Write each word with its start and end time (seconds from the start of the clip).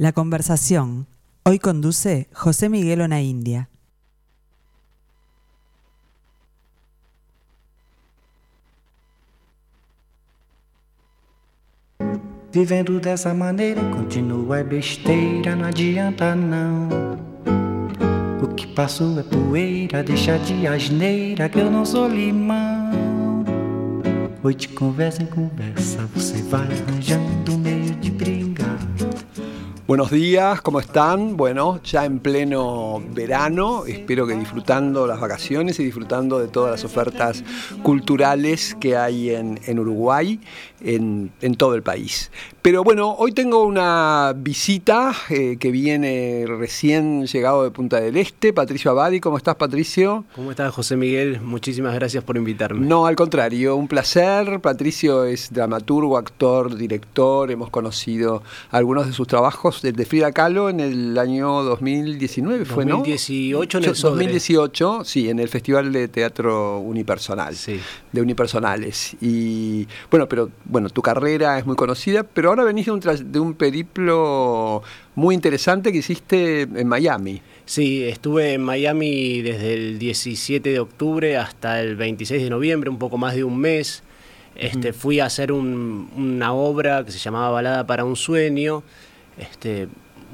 La 0.00 0.12
conversación. 0.12 1.08
Hoy 1.44 1.58
conduce 1.58 2.30
José 2.32 2.70
Miguel 2.70 3.02
Ona 3.02 3.20
India. 3.20 3.68
Vivendo 12.50 12.98
dessa 12.98 13.34
maneira, 13.34 13.82
continua 13.90 14.60
é 14.60 14.64
besteira, 14.64 15.54
não 15.54 15.66
adianta 15.66 16.34
não. 16.34 16.88
O 18.42 18.54
que 18.54 18.68
passou 18.68 19.20
é 19.20 19.22
poeira, 19.22 20.02
deixa 20.02 20.38
de 20.38 20.66
asneira 20.66 21.46
que 21.50 21.58
eu 21.58 21.70
não 21.70 21.84
sou 21.84 22.08
limão. 22.08 23.44
Hoje 24.42 24.66
conversa 24.68 25.22
em 25.22 25.26
conversa, 25.26 26.06
você 26.14 26.40
vai 26.44 26.62
arranjando 26.62 27.58
meio 27.58 27.94
de 27.96 28.10
brigar. 28.10 28.78
Buenos 29.90 30.12
días, 30.12 30.60
¿cómo 30.60 30.78
están? 30.78 31.36
Bueno, 31.36 31.80
ya 31.82 32.04
en 32.04 32.20
pleno 32.20 33.02
verano, 33.12 33.86
espero 33.86 34.24
que 34.24 34.34
disfrutando 34.34 35.04
las 35.04 35.18
vacaciones 35.18 35.80
y 35.80 35.84
disfrutando 35.84 36.38
de 36.38 36.46
todas 36.46 36.70
las 36.70 36.84
ofertas 36.84 37.42
culturales 37.82 38.76
que 38.78 38.96
hay 38.96 39.30
en, 39.30 39.58
en 39.66 39.80
Uruguay, 39.80 40.38
en, 40.80 41.32
en, 41.40 41.56
todo 41.56 41.74
el 41.74 41.82
país. 41.82 42.30
Pero 42.62 42.84
bueno, 42.84 43.14
hoy 43.16 43.32
tengo 43.32 43.64
una 43.64 44.34
visita 44.36 45.14
eh, 45.30 45.56
que 45.58 45.70
viene 45.70 46.44
recién 46.46 47.26
llegado 47.26 47.64
de 47.64 47.70
Punta 47.70 47.98
del 47.98 48.18
Este, 48.18 48.52
Patricio 48.52 48.90
Abadi. 48.90 49.18
¿Cómo 49.18 49.38
estás, 49.38 49.56
Patricio? 49.56 50.26
¿Cómo 50.34 50.50
estás, 50.50 50.74
José 50.74 50.96
Miguel? 50.96 51.40
Muchísimas 51.40 51.94
gracias 51.94 52.22
por 52.22 52.36
invitarme. 52.36 52.86
No, 52.86 53.06
al 53.06 53.16
contrario, 53.16 53.76
un 53.76 53.88
placer. 53.88 54.60
Patricio 54.60 55.24
es 55.24 55.50
dramaturgo, 55.50 56.18
actor, 56.18 56.76
director. 56.76 57.50
Hemos 57.50 57.70
conocido 57.70 58.42
algunos 58.70 59.06
de 59.06 59.14
sus 59.14 59.26
trabajos 59.26 59.80
de 59.80 60.04
Frida 60.04 60.30
Kahlo 60.32 60.68
en 60.68 60.80
el 60.80 61.16
año 61.16 61.62
2019, 61.62 62.66
¿fue, 62.66 62.84
2018 62.84 63.78
en 63.78 63.84
el 63.84 63.94
2018, 63.94 65.04
sí, 65.04 65.30
en 65.30 65.38
el 65.38 65.48
Festival 65.48 65.92
de 65.92 66.08
Teatro 66.08 66.78
Unipersonal, 66.80 67.56
sí. 67.56 67.80
de 68.12 68.20
Unipersonales. 68.20 69.16
Y 69.22 69.88
bueno, 70.10 70.28
pero 70.28 70.50
bueno, 70.66 70.90
tu 70.90 71.00
carrera 71.00 71.58
es 71.58 71.64
muy 71.64 71.76
conocida, 71.76 72.22
pero 72.22 72.49
ahora 72.50 72.64
venís 72.64 72.86
de 72.86 72.92
un, 72.92 73.00
de 73.00 73.40
un 73.40 73.54
periplo 73.54 74.82
muy 75.14 75.34
interesante 75.34 75.92
que 75.92 75.98
hiciste 75.98 76.62
en 76.62 76.86
Miami. 76.88 77.40
Sí, 77.64 78.04
estuve 78.04 78.54
en 78.54 78.62
Miami 78.62 79.42
desde 79.42 79.74
el 79.74 79.98
17 79.98 80.70
de 80.70 80.80
octubre 80.80 81.36
hasta 81.36 81.80
el 81.80 81.96
26 81.96 82.42
de 82.42 82.50
noviembre, 82.50 82.90
un 82.90 82.98
poco 82.98 83.16
más 83.18 83.34
de 83.34 83.44
un 83.44 83.58
mes. 83.58 84.02
Este, 84.56 84.92
Fui 84.92 85.20
a 85.20 85.26
hacer 85.26 85.52
un, 85.52 86.10
una 86.16 86.52
obra 86.52 87.04
que 87.04 87.12
se 87.12 87.18
llamaba 87.18 87.50
Balada 87.50 87.86
para 87.86 88.04
un 88.04 88.16
sueño, 88.16 88.82
este, 89.38 89.86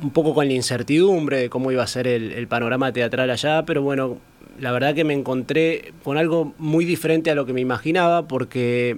un 0.03 0.11
poco 0.11 0.35
con 0.35 0.49
la 0.49 0.55
incertidumbre 0.55 1.39
de 1.39 1.51
cómo 1.51 1.71
iba 1.71 1.83
a 1.83 1.87
ser 1.87 2.07
el, 2.07 2.33
el, 2.33 2.49
panorama 2.49 2.93
teatral 2.93 3.31
allá, 3.31 3.65
pero 3.67 3.83
bueno, 3.83 4.19
la 4.59 4.73
verdad 4.73 4.95
que 4.95 5.05
me 5.05 5.13
encontré 5.13 5.93
con 6.03 6.17
algo 6.17 6.55
muy 6.59 6.85
diferente 6.87 7.31
a 7.31 7.35
lo 7.35 7.45
que 7.45 7.53
me 7.53 7.61
imaginaba, 7.61 8.27
porque 8.27 8.97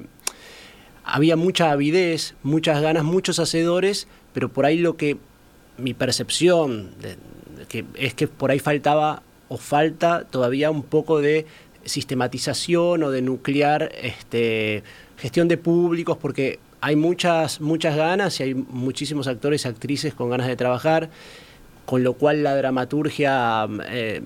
había 1.08 1.36
mucha 1.36 1.70
avidez, 1.70 2.34
muchas 2.42 2.80
ganas, 2.82 3.04
muchos 3.04 3.38
hacedores, 3.38 4.08
pero 4.32 4.48
por 4.50 4.66
ahí 4.66 4.78
lo 4.78 4.96
que 4.96 5.16
mi 5.78 5.94
percepción 5.94 6.90
es 7.94 8.14
que 8.14 8.28
por 8.28 8.50
ahí 8.50 8.58
faltaba 8.58 9.22
o 9.48 9.56
falta 9.56 10.24
todavía 10.24 10.70
un 10.70 10.82
poco 10.82 11.20
de 11.20 11.46
sistematización 11.84 13.02
o 13.02 13.10
de 13.10 13.22
nuclear 13.22 13.90
este, 14.02 14.82
gestión 15.16 15.48
de 15.48 15.56
públicos, 15.56 16.18
porque 16.20 16.58
hay 16.80 16.96
muchas, 16.96 17.60
muchas 17.60 17.96
ganas 17.96 18.38
y 18.40 18.42
hay 18.42 18.54
muchísimos 18.54 19.26
actores 19.26 19.64
y 19.64 19.68
actrices 19.68 20.14
con 20.14 20.28
ganas 20.28 20.46
de 20.46 20.56
trabajar, 20.56 21.08
con 21.86 22.04
lo 22.04 22.12
cual 22.12 22.42
la 22.42 22.54
dramaturgia 22.54 23.66
eh, 23.88 24.20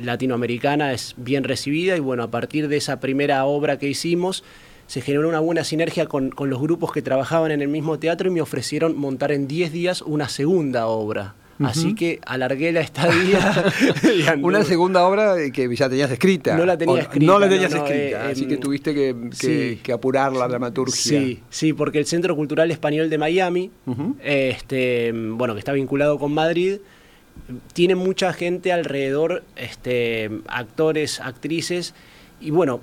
latinoamericana 0.00 0.92
es 0.92 1.14
bien 1.16 1.44
recibida 1.44 1.96
y 1.96 2.00
bueno, 2.00 2.24
a 2.24 2.30
partir 2.30 2.66
de 2.66 2.76
esa 2.76 2.98
primera 2.98 3.44
obra 3.44 3.78
que 3.78 3.88
hicimos, 3.88 4.42
se 4.86 5.00
generó 5.00 5.28
una 5.28 5.40
buena 5.40 5.64
sinergia 5.64 6.06
con, 6.06 6.30
con 6.30 6.50
los 6.50 6.60
grupos 6.60 6.92
que 6.92 7.02
trabajaban 7.02 7.50
en 7.50 7.62
el 7.62 7.68
mismo 7.68 7.98
teatro 7.98 8.28
y 8.28 8.32
me 8.32 8.40
ofrecieron 8.40 8.96
montar 8.96 9.32
en 9.32 9.48
10 9.48 9.72
días 9.72 10.02
una 10.02 10.28
segunda 10.28 10.86
obra. 10.86 11.34
Uh 11.58 11.64
-huh. 11.64 11.68
Así 11.70 11.94
que 11.94 12.20
alargué 12.26 12.70
la 12.70 12.80
estadía. 12.80 13.64
Una 14.42 14.62
segunda 14.62 15.06
obra 15.06 15.36
que 15.52 15.74
ya 15.74 15.88
tenías 15.88 16.10
escrita. 16.10 16.54
No 16.54 16.66
la 16.66 16.76
tenía 16.76 17.00
escrita. 17.00 17.32
No 17.32 17.38
la 17.38 17.48
tenías 17.48 17.70
no, 17.70 17.78
escrita, 17.78 18.28
eh, 18.28 18.32
así 18.32 18.46
que 18.46 18.58
tuviste 18.58 18.92
que, 18.94 19.16
que, 19.30 19.36
sí. 19.74 19.80
que, 19.82 19.92
apurar 19.92 20.34
la 20.34 20.48
dramaturgia. 20.48 20.94
Sí, 20.94 21.42
sí, 21.48 21.72
porque 21.72 21.98
el 21.98 22.04
Centro 22.04 22.36
Cultural 22.36 22.70
Español 22.70 23.08
de 23.08 23.16
Miami, 23.16 23.70
uh 23.86 23.94
-huh. 23.94 24.14
este, 24.22 25.12
bueno, 25.14 25.54
que 25.54 25.60
está 25.60 25.72
vinculado 25.72 26.18
con 26.18 26.34
Madrid, 26.34 26.80
tiene 27.72 27.94
mucha 27.94 28.34
gente 28.34 28.72
alrededor, 28.72 29.42
este, 29.56 30.30
actores, 30.48 31.20
actrices, 31.20 31.94
y 32.38 32.50
bueno, 32.50 32.80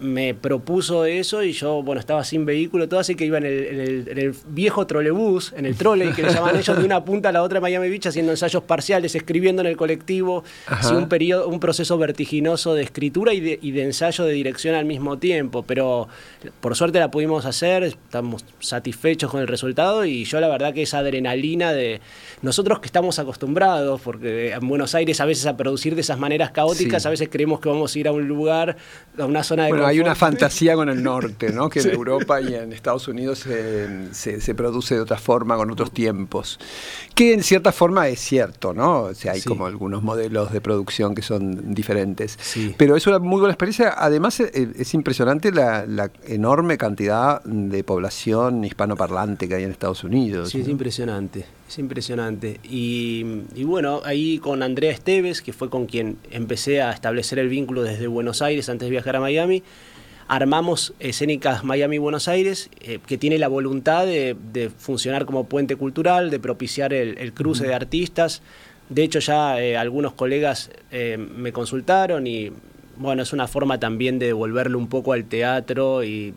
me 0.00 0.34
propuso 0.34 1.04
eso 1.04 1.42
y 1.42 1.52
yo, 1.52 1.82
bueno, 1.82 2.00
estaba 2.00 2.24
sin 2.24 2.44
vehículo, 2.44 2.88
todo 2.88 3.00
así 3.00 3.14
que 3.14 3.24
iba 3.24 3.38
en 3.38 3.46
el, 3.46 3.64
en 3.64 3.80
el, 3.80 4.08
en 4.08 4.18
el 4.18 4.34
viejo 4.48 4.86
trolebús, 4.86 5.52
en 5.56 5.66
el 5.66 5.76
trolley, 5.76 6.12
que 6.12 6.22
le 6.22 6.32
llaman 6.32 6.56
ellos, 6.56 6.76
de 6.76 6.84
una 6.84 7.04
punta 7.04 7.30
a 7.30 7.32
la 7.32 7.42
otra 7.42 7.56
de 7.56 7.60
Miami 7.62 7.88
Beach, 7.88 8.06
haciendo 8.06 8.32
ensayos 8.32 8.62
parciales, 8.64 9.14
escribiendo 9.14 9.62
en 9.62 9.68
el 9.68 9.76
colectivo, 9.76 10.44
así 10.66 10.94
un, 10.94 11.08
periodo, 11.08 11.48
un 11.48 11.60
proceso 11.60 11.96
vertiginoso 11.98 12.74
de 12.74 12.82
escritura 12.82 13.32
y 13.32 13.40
de, 13.40 13.58
y 13.62 13.70
de 13.70 13.84
ensayo 13.84 14.24
de 14.24 14.32
dirección 14.32 14.74
al 14.74 14.84
mismo 14.84 15.18
tiempo, 15.18 15.62
pero 15.62 16.08
por 16.60 16.76
suerte 16.76 16.98
la 16.98 17.10
pudimos 17.10 17.46
hacer, 17.46 17.82
estamos 17.84 18.44
satisfechos 18.60 19.30
con 19.30 19.40
el 19.40 19.48
resultado 19.48 20.04
y 20.04 20.24
yo 20.24 20.40
la 20.40 20.48
verdad 20.48 20.74
que 20.74 20.82
esa 20.82 20.98
adrenalina 20.98 21.72
de 21.72 22.00
nosotros 22.42 22.80
que 22.80 22.86
estamos 22.86 23.18
acostumbrados, 23.18 24.00
porque 24.00 24.52
en 24.52 24.68
Buenos 24.68 24.94
Aires 24.94 25.20
a 25.20 25.24
veces 25.24 25.46
a 25.46 25.56
producir 25.56 25.94
de 25.94 26.02
esas 26.02 26.18
maneras 26.18 26.50
caóticas, 26.50 27.02
sí. 27.02 27.08
a 27.08 27.10
veces 27.10 27.28
creemos 27.30 27.60
que 27.60 27.68
vamos 27.68 27.94
a 27.94 27.98
ir 27.98 28.08
a 28.08 28.12
un 28.12 28.28
lugar, 28.28 28.76
a 29.18 29.24
una 29.24 29.42
zona 29.42 29.64
de... 29.64 29.70
Bueno, 29.70 29.85
hay 29.86 30.00
una 30.00 30.14
fantasía 30.14 30.74
con 30.74 30.88
el 30.88 31.02
norte, 31.02 31.52
¿no? 31.52 31.68
que 31.68 31.80
sí. 31.80 31.88
en 31.88 31.94
Europa 31.94 32.40
y 32.40 32.54
en 32.54 32.72
Estados 32.72 33.08
Unidos 33.08 33.40
se, 33.40 34.12
se, 34.12 34.40
se, 34.40 34.54
produce 34.54 34.94
de 34.94 35.00
otra 35.00 35.18
forma, 35.18 35.56
con 35.56 35.70
otros 35.70 35.92
tiempos. 35.92 36.58
Que 37.14 37.32
en 37.32 37.42
cierta 37.42 37.72
forma 37.72 38.08
es 38.08 38.20
cierto, 38.20 38.72
¿no? 38.72 39.02
O 39.02 39.14
sea, 39.14 39.32
hay 39.32 39.40
sí. 39.40 39.48
como 39.48 39.66
algunos 39.66 40.02
modelos 40.02 40.52
de 40.52 40.60
producción 40.60 41.14
que 41.14 41.22
son 41.22 41.74
diferentes. 41.74 42.38
Sí. 42.40 42.74
Pero 42.76 42.96
es 42.96 43.06
una 43.06 43.18
muy 43.18 43.40
buena 43.40 43.52
experiencia. 43.52 43.94
Además, 43.96 44.40
es, 44.40 44.52
es 44.54 44.94
impresionante 44.94 45.52
la, 45.52 45.86
la, 45.86 46.10
enorme 46.26 46.78
cantidad 46.78 47.42
de 47.44 47.84
población 47.84 48.64
hispanoparlante 48.64 49.48
que 49.48 49.54
hay 49.54 49.64
en 49.64 49.70
Estados 49.70 50.04
Unidos. 50.04 50.50
Sí, 50.50 50.58
¿no? 50.58 50.64
es 50.64 50.70
impresionante. 50.70 51.46
Es 51.68 51.78
impresionante. 51.78 52.60
Y, 52.62 53.24
y, 53.54 53.64
bueno, 53.64 54.00
ahí 54.04 54.38
con 54.38 54.62
Andrea 54.62 54.92
Esteves, 54.92 55.42
que 55.42 55.52
fue 55.52 55.68
con 55.68 55.86
quien 55.86 56.18
empecé 56.30 56.80
a 56.80 56.92
establecer 56.92 57.38
el 57.38 57.48
vínculo 57.48 57.82
desde 57.82 58.06
Buenos 58.06 58.40
Aires 58.40 58.68
antes 58.68 58.86
de 58.86 58.90
viajar 58.90 59.16
a 59.16 59.20
Miami, 59.20 59.64
armamos 60.28 60.94
escénicas 60.98 61.64
Miami-Buenos 61.64 62.28
Aires, 62.28 62.70
eh, 62.80 63.00
que 63.04 63.18
tiene 63.18 63.38
la 63.38 63.48
voluntad 63.48 64.06
de, 64.06 64.36
de, 64.52 64.70
funcionar 64.70 65.26
como 65.26 65.44
puente 65.44 65.76
cultural, 65.76 66.30
de 66.30 66.38
propiciar 66.38 66.92
el, 66.92 67.18
el 67.18 67.32
cruce 67.32 67.62
uh 67.62 67.66
-huh. 67.66 67.68
de 67.68 67.74
artistas. 67.74 68.42
De 68.88 69.02
hecho, 69.02 69.18
ya 69.18 69.60
eh, 69.60 69.76
algunos 69.76 70.12
colegas 70.14 70.70
eh, 70.92 71.16
me 71.16 71.52
consultaron 71.52 72.26
y 72.26 72.52
bueno, 72.98 73.22
es 73.22 73.32
una 73.32 73.46
forma 73.46 73.78
también 73.78 74.18
de 74.18 74.26
devolverle 74.26 74.76
un 74.76 74.88
poco 74.88 75.12
al 75.12 75.24
teatro 75.24 76.04
y 76.04 76.34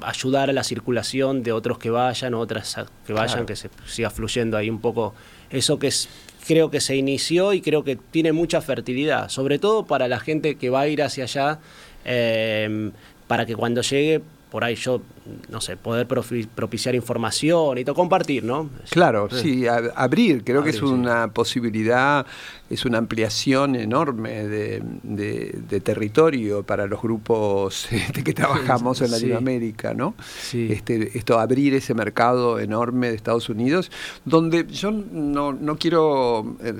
ayudar 0.00 0.50
a 0.50 0.52
la 0.52 0.64
circulación 0.64 1.42
de 1.42 1.52
otros 1.52 1.78
que 1.78 1.90
vayan, 1.90 2.34
otras 2.34 2.76
que 3.06 3.12
vayan, 3.12 3.28
claro. 3.28 3.46
que 3.46 3.56
se 3.56 3.70
siga 3.86 4.10
fluyendo 4.10 4.56
ahí 4.56 4.70
un 4.70 4.80
poco 4.80 5.14
eso 5.50 5.78
que 5.78 5.88
es, 5.88 6.08
creo 6.46 6.70
que 6.70 6.80
se 6.80 6.96
inició 6.96 7.52
y 7.52 7.60
creo 7.60 7.84
que 7.84 7.96
tiene 7.96 8.32
mucha 8.32 8.60
fertilidad, 8.60 9.28
sobre 9.28 9.58
todo 9.58 9.86
para 9.86 10.08
la 10.08 10.20
gente 10.20 10.56
que 10.56 10.70
va 10.70 10.80
a 10.80 10.88
ir 10.88 11.02
hacia 11.02 11.24
allá, 11.24 11.58
eh, 12.04 12.90
para 13.26 13.46
que 13.46 13.56
cuando 13.56 13.80
llegue 13.82 14.20
por 14.54 14.62
ahí 14.62 14.76
yo, 14.76 15.02
no 15.48 15.60
sé, 15.60 15.76
poder 15.76 16.06
propiciar 16.06 16.94
información 16.94 17.76
y 17.76 17.84
todo, 17.84 17.96
compartir, 17.96 18.44
¿no? 18.44 18.70
Claro, 18.88 19.28
sí, 19.28 19.66
abrir, 19.66 20.44
creo 20.44 20.60
abrir, 20.60 20.70
que 20.70 20.76
es 20.78 20.80
una 20.80 21.24
sí. 21.24 21.30
posibilidad, 21.34 22.24
es 22.70 22.84
una 22.84 22.98
ampliación 22.98 23.74
enorme 23.74 24.46
de, 24.46 24.80
de, 25.02 25.58
de, 25.68 25.80
territorio 25.80 26.62
para 26.62 26.86
los 26.86 27.02
grupos 27.02 27.88
este, 27.90 28.22
que 28.22 28.32
trabajamos 28.32 29.00
en 29.00 29.10
Latinoamérica, 29.10 29.90
sí. 29.90 29.96
¿no? 29.96 30.14
Este, 30.52 31.18
esto, 31.18 31.40
abrir 31.40 31.74
ese 31.74 31.92
mercado 31.92 32.60
enorme 32.60 33.08
de 33.08 33.16
Estados 33.16 33.48
Unidos, 33.48 33.90
donde 34.24 34.68
yo 34.68 34.92
no, 34.92 35.52
no 35.52 35.76
quiero, 35.78 36.56
eh, 36.62 36.74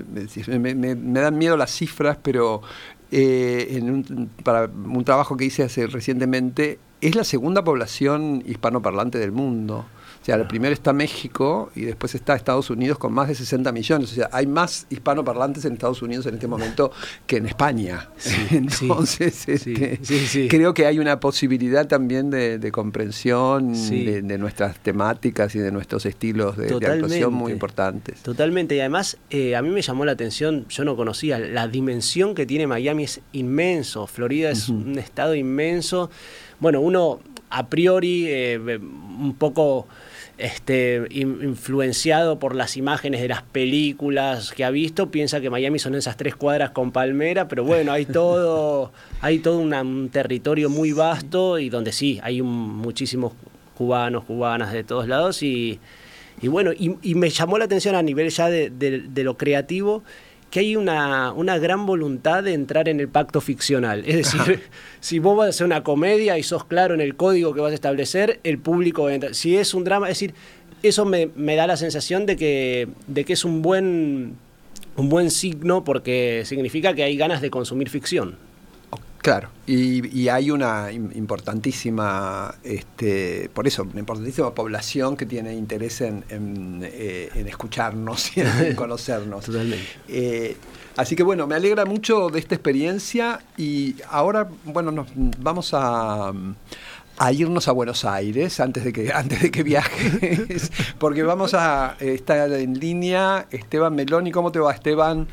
me, 0.47 0.77
me, 0.77 0.94
me 0.94 1.20
dan 1.20 1.37
miedo 1.37 1.56
las 1.56 1.73
cifras, 1.73 2.19
pero 2.23 2.62
eh, 3.17 3.77
en 3.77 3.91
un, 3.91 4.31
para 4.43 4.65
un 4.65 5.05
trabajo 5.05 5.37
que 5.37 5.44
hice 5.44 5.62
hace 5.62 5.87
recientemente, 5.87 6.81
es 7.05 7.15
la 7.15 7.25
segunda 7.25 7.62
población 7.62 8.43
hispanoparlante 8.47 9.19
del 9.19 9.33
mundo. 9.33 9.87
O 10.25 10.25
sea, 10.25 10.49
primero 10.49 10.73
está 10.73 10.95
México 10.95 11.71
y 11.75 11.83
después 11.83 12.15
está 12.15 12.35
Estados 12.35 12.71
Unidos 12.71 12.97
con 12.97 13.12
más 13.12 13.29
de 13.29 13.35
60 13.35 13.71
millones. 13.73 14.11
O 14.11 14.15
sea, 14.15 14.31
hay 14.33 14.47
más 14.47 14.87
hispanoparlantes 14.89 15.67
en 15.67 15.75
Estados 15.75 16.01
Unidos 16.01 16.25
en 16.25 16.33
este 16.33 16.47
momento 16.47 16.93
que 17.27 17.37
en 17.37 17.47
España. 17.47 18.09
Entonces, 18.51 19.47
este, 19.47 20.01
creo 20.49 20.73
que 20.73 20.87
hay 20.87 20.99
una 20.99 21.21
posibilidad 21.21 21.87
también 21.87 22.31
de, 22.31 22.71
comprensión 22.73 23.75
de, 23.75 24.39
nuestras 24.39 24.79
temáticas 24.79 25.55
y 25.56 25.59
de 25.59 25.71
nuestros 25.71 26.06
estilos 26.06 26.56
de, 26.56 26.73
actuación 26.75 27.35
muy 27.35 27.53
importantes. 27.53 28.23
Totalmente. 28.23 28.77
Y 28.77 28.81
además, 28.81 29.19
eh, 29.29 29.56
a 29.56 29.61
mí 29.61 29.69
me 29.69 29.83
llamó 29.83 30.06
la 30.06 30.12
atención, 30.12 30.67
yo 30.71 30.85
no 30.87 30.97
conocía, 30.97 31.39
la 31.39 31.69
dimensión 31.69 32.35
que 32.35 32.47
tiene 32.47 32.67
Miami 32.67 33.05
es 33.05 33.21
inmenso. 33.33 34.06
Florida 34.06 34.49
es 34.49 34.71
un 34.71 34.99
estado 34.99 35.35
inmenso. 35.35 36.09
Bueno, 36.65 36.81
uno 36.81 37.21
a 37.51 37.69
priori 37.69 38.25
eh, 38.27 38.57
un 38.59 39.35
poco 39.39 39.87
este, 40.39 41.03
influenciado 41.11 42.39
por 42.39 42.55
las 42.55 42.79
imágenes 42.79 43.21
de 43.21 43.29
las 43.29 43.43
películas 43.43 44.51
que 44.51 44.65
ha 44.65 44.71
visto, 44.71 45.11
piensa 45.11 45.43
que 45.43 45.51
Miami 45.51 45.79
son 45.79 45.95
esas 45.95 46.17
tres 46.17 46.35
cuadras 46.35 46.71
con 46.71 46.91
palmera, 46.91 47.49
pero 47.49 47.65
bueno, 47.65 47.93
hay 47.93 48.07
todo, 48.07 48.93
hay 49.21 49.41
todo 49.41 49.59
un 49.59 50.09
territorio 50.09 50.71
muy 50.71 50.93
vasto 50.93 51.59
y 51.59 51.69
donde 51.69 51.93
sí, 51.93 52.19
hay 52.23 52.41
muchísimos 52.41 53.35
cubanos, 53.77 54.25
cubanas 54.25 54.73
de 54.73 54.85
todos 54.85 55.07
lados 55.07 55.43
y, 55.43 55.79
bueno, 56.45 56.71
y, 56.73 57.15
me 57.15 57.29
llamó 57.29 57.59
la 57.59 57.67
atención 57.67 57.95
a 57.95 58.01
nivel 58.01 58.31
ya 58.31 58.49
de 58.49 59.23
lo 59.23 59.37
creativo 59.37 60.03
que 60.55 60.61
hay 60.61 60.77
una, 60.77 61.33
una, 61.33 61.59
gran 61.59 61.85
voluntad 61.85 62.45
de 62.45 62.53
entrar 62.53 62.89
en 62.89 63.01
el 63.01 63.09
pacto 63.09 63.41
ficcional. 63.41 64.05
Es 64.06 64.19
decir, 64.19 64.61
si 65.01 65.19
vos 65.19 65.37
vas 65.37 65.47
a 65.47 65.49
hacer 65.49 65.67
una 65.67 65.83
comedia 65.83 66.39
y 66.39 66.45
sos 66.45 66.65
claro 66.65 66.95
en 66.95 67.01
el 67.01 67.17
código 67.17 67.53
que 67.55 67.61
vas 67.61 67.73
a 67.73 67.75
establecer, 67.75 68.39
el 68.45 68.59
público 68.59 69.11
entra. 69.11 69.35
Si 69.35 69.56
es 69.56 69.75
un 69.75 69.83
drama, 69.83 70.09
es 70.09 70.17
decir, 70.17 70.33
eso 70.85 71.06
me, 71.06 71.29
me 71.35 71.56
da 71.56 71.67
la 71.67 71.77
sensación 71.77 72.25
de 72.25 72.37
que, 72.37 72.87
de 73.09 73.25
que 73.25 73.33
es 73.33 73.45
un 73.45 73.62
buen, 73.62 74.37
un 74.97 75.09
buen 75.09 75.33
signo 75.33 75.83
porque 75.83 76.45
significa 76.45 76.95
que 76.95 77.03
hay 77.03 77.17
ganas 77.17 77.41
de 77.41 77.51
consumir 77.51 77.91
ficción. 77.91 78.37
Claro, 79.25 79.49
y, 79.67 80.29
hay 80.29 80.50
una 80.50 80.93
importantísima, 80.93 82.56
este, 82.62 83.49
por 83.55 83.67
eso, 83.67 83.85
una 83.85 84.00
importantísima 84.00 84.55
población 84.55 85.17
que 85.17 85.25
tiene 85.25 85.55
interés 85.55 86.03
en, 86.03 86.23
en, 86.29 86.81
eh, 86.82 87.31
escucharnos 87.47 88.37
y 88.37 88.43
en 88.43 88.75
conocernos. 88.76 89.47
Totalmente. 89.47 89.87
Eh, 90.09 90.59
así 90.99 91.17
que 91.17 91.23
bueno, 91.23 91.47
me 91.47 91.55
alegra 91.55 91.87
mucho 91.87 92.29
de 92.29 92.38
esta 92.38 92.55
experiencia 92.55 93.41
y 93.56 93.97
ahora, 94.11 94.47
bueno, 94.67 94.91
nos 94.91 95.06
vamos 95.38 95.70
a, 95.73 96.31
a 97.17 97.32
irnos 97.32 97.67
a 97.67 97.73
Buenos 97.73 98.05
Aires 98.05 98.61
antes 98.61 98.85
de 98.85 98.93
que 98.93 99.11
antes 99.15 99.41
de 99.41 99.50
que 99.50 99.62
viajes, 99.62 100.70
porque 100.99 101.23
vamos 101.23 101.55
a 101.55 101.97
estar 101.99 102.53
en 102.53 102.79
línea 102.79 103.47
Esteban 103.50 103.94
Meloni. 103.94 104.31
¿Cómo 104.32 104.53
te 104.53 104.59
va, 104.59 104.75
Esteban? 104.75 105.27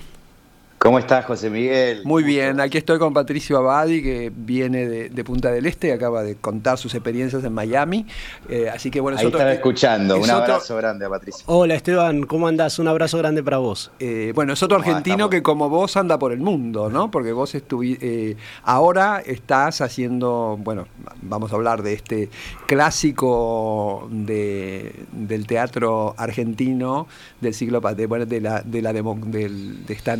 ¿Cómo 0.82 0.98
estás, 0.98 1.26
José 1.26 1.52
Miguel? 1.52 2.02
Muy 2.06 2.24
bien, 2.24 2.60
aquí 2.60 2.80
estoy 2.80 2.98
con 2.98 3.14
Patricio 3.14 3.56
Abadi, 3.56 4.02
que 4.02 4.32
viene 4.36 4.88
de, 4.88 5.24
Punta 5.24 5.52
del 5.52 5.68
Este, 5.68 5.90
y 5.90 5.92
acaba 5.92 6.24
de 6.24 6.38
contar 6.38 6.80
sus 6.80 6.96
experiencias 6.96 7.44
en 7.44 7.54
Miami. 7.54 8.08
Eh, 8.50 8.68
así 8.68 8.90
que 8.90 9.00
bueno, 9.00 9.20
Ahí 9.20 9.28
estaba 9.28 9.54
escuchando. 9.54 10.18
Un 10.18 10.28
abrazo 10.28 10.76
grande 10.78 11.06
a 11.06 11.10
Patricio. 11.10 11.44
Hola, 11.46 11.76
Esteban, 11.76 12.24
¿cómo 12.24 12.48
andás? 12.48 12.80
Un 12.80 12.88
abrazo 12.88 13.20
grande 13.20 13.44
para 13.44 13.60
vos. 13.60 13.92
Eh, 14.00 14.32
bueno, 14.34 14.54
es 14.54 14.64
otro 14.64 14.78
argentino 14.78 15.30
que 15.30 15.44
como 15.44 15.70
vos 15.70 15.96
anda 15.98 16.18
por 16.18 16.32
el 16.32 16.40
mundo, 16.40 16.90
¿no? 16.90 17.12
Porque 17.12 17.32
vos 17.32 17.54
estuviste, 17.54 18.32
eh, 18.32 18.38
ahora 18.64 19.22
estás 19.24 19.82
haciendo, 19.82 20.58
bueno, 20.60 20.88
vamos 21.22 21.54
a 21.54 21.58
hablar 21.58 21.84
de 21.84 21.94
este 21.94 22.30
clásico 22.66 24.10
del 24.10 25.46
teatro 25.46 26.16
argentino 26.18 27.06
del 27.40 27.54
siglo 27.54 27.82
de, 27.82 28.08
bueno, 28.08 28.26
de 28.26 28.42
la 28.42 28.62
de 28.62 28.82
la 28.82 28.94
de 28.94 29.84
esta 29.90 30.18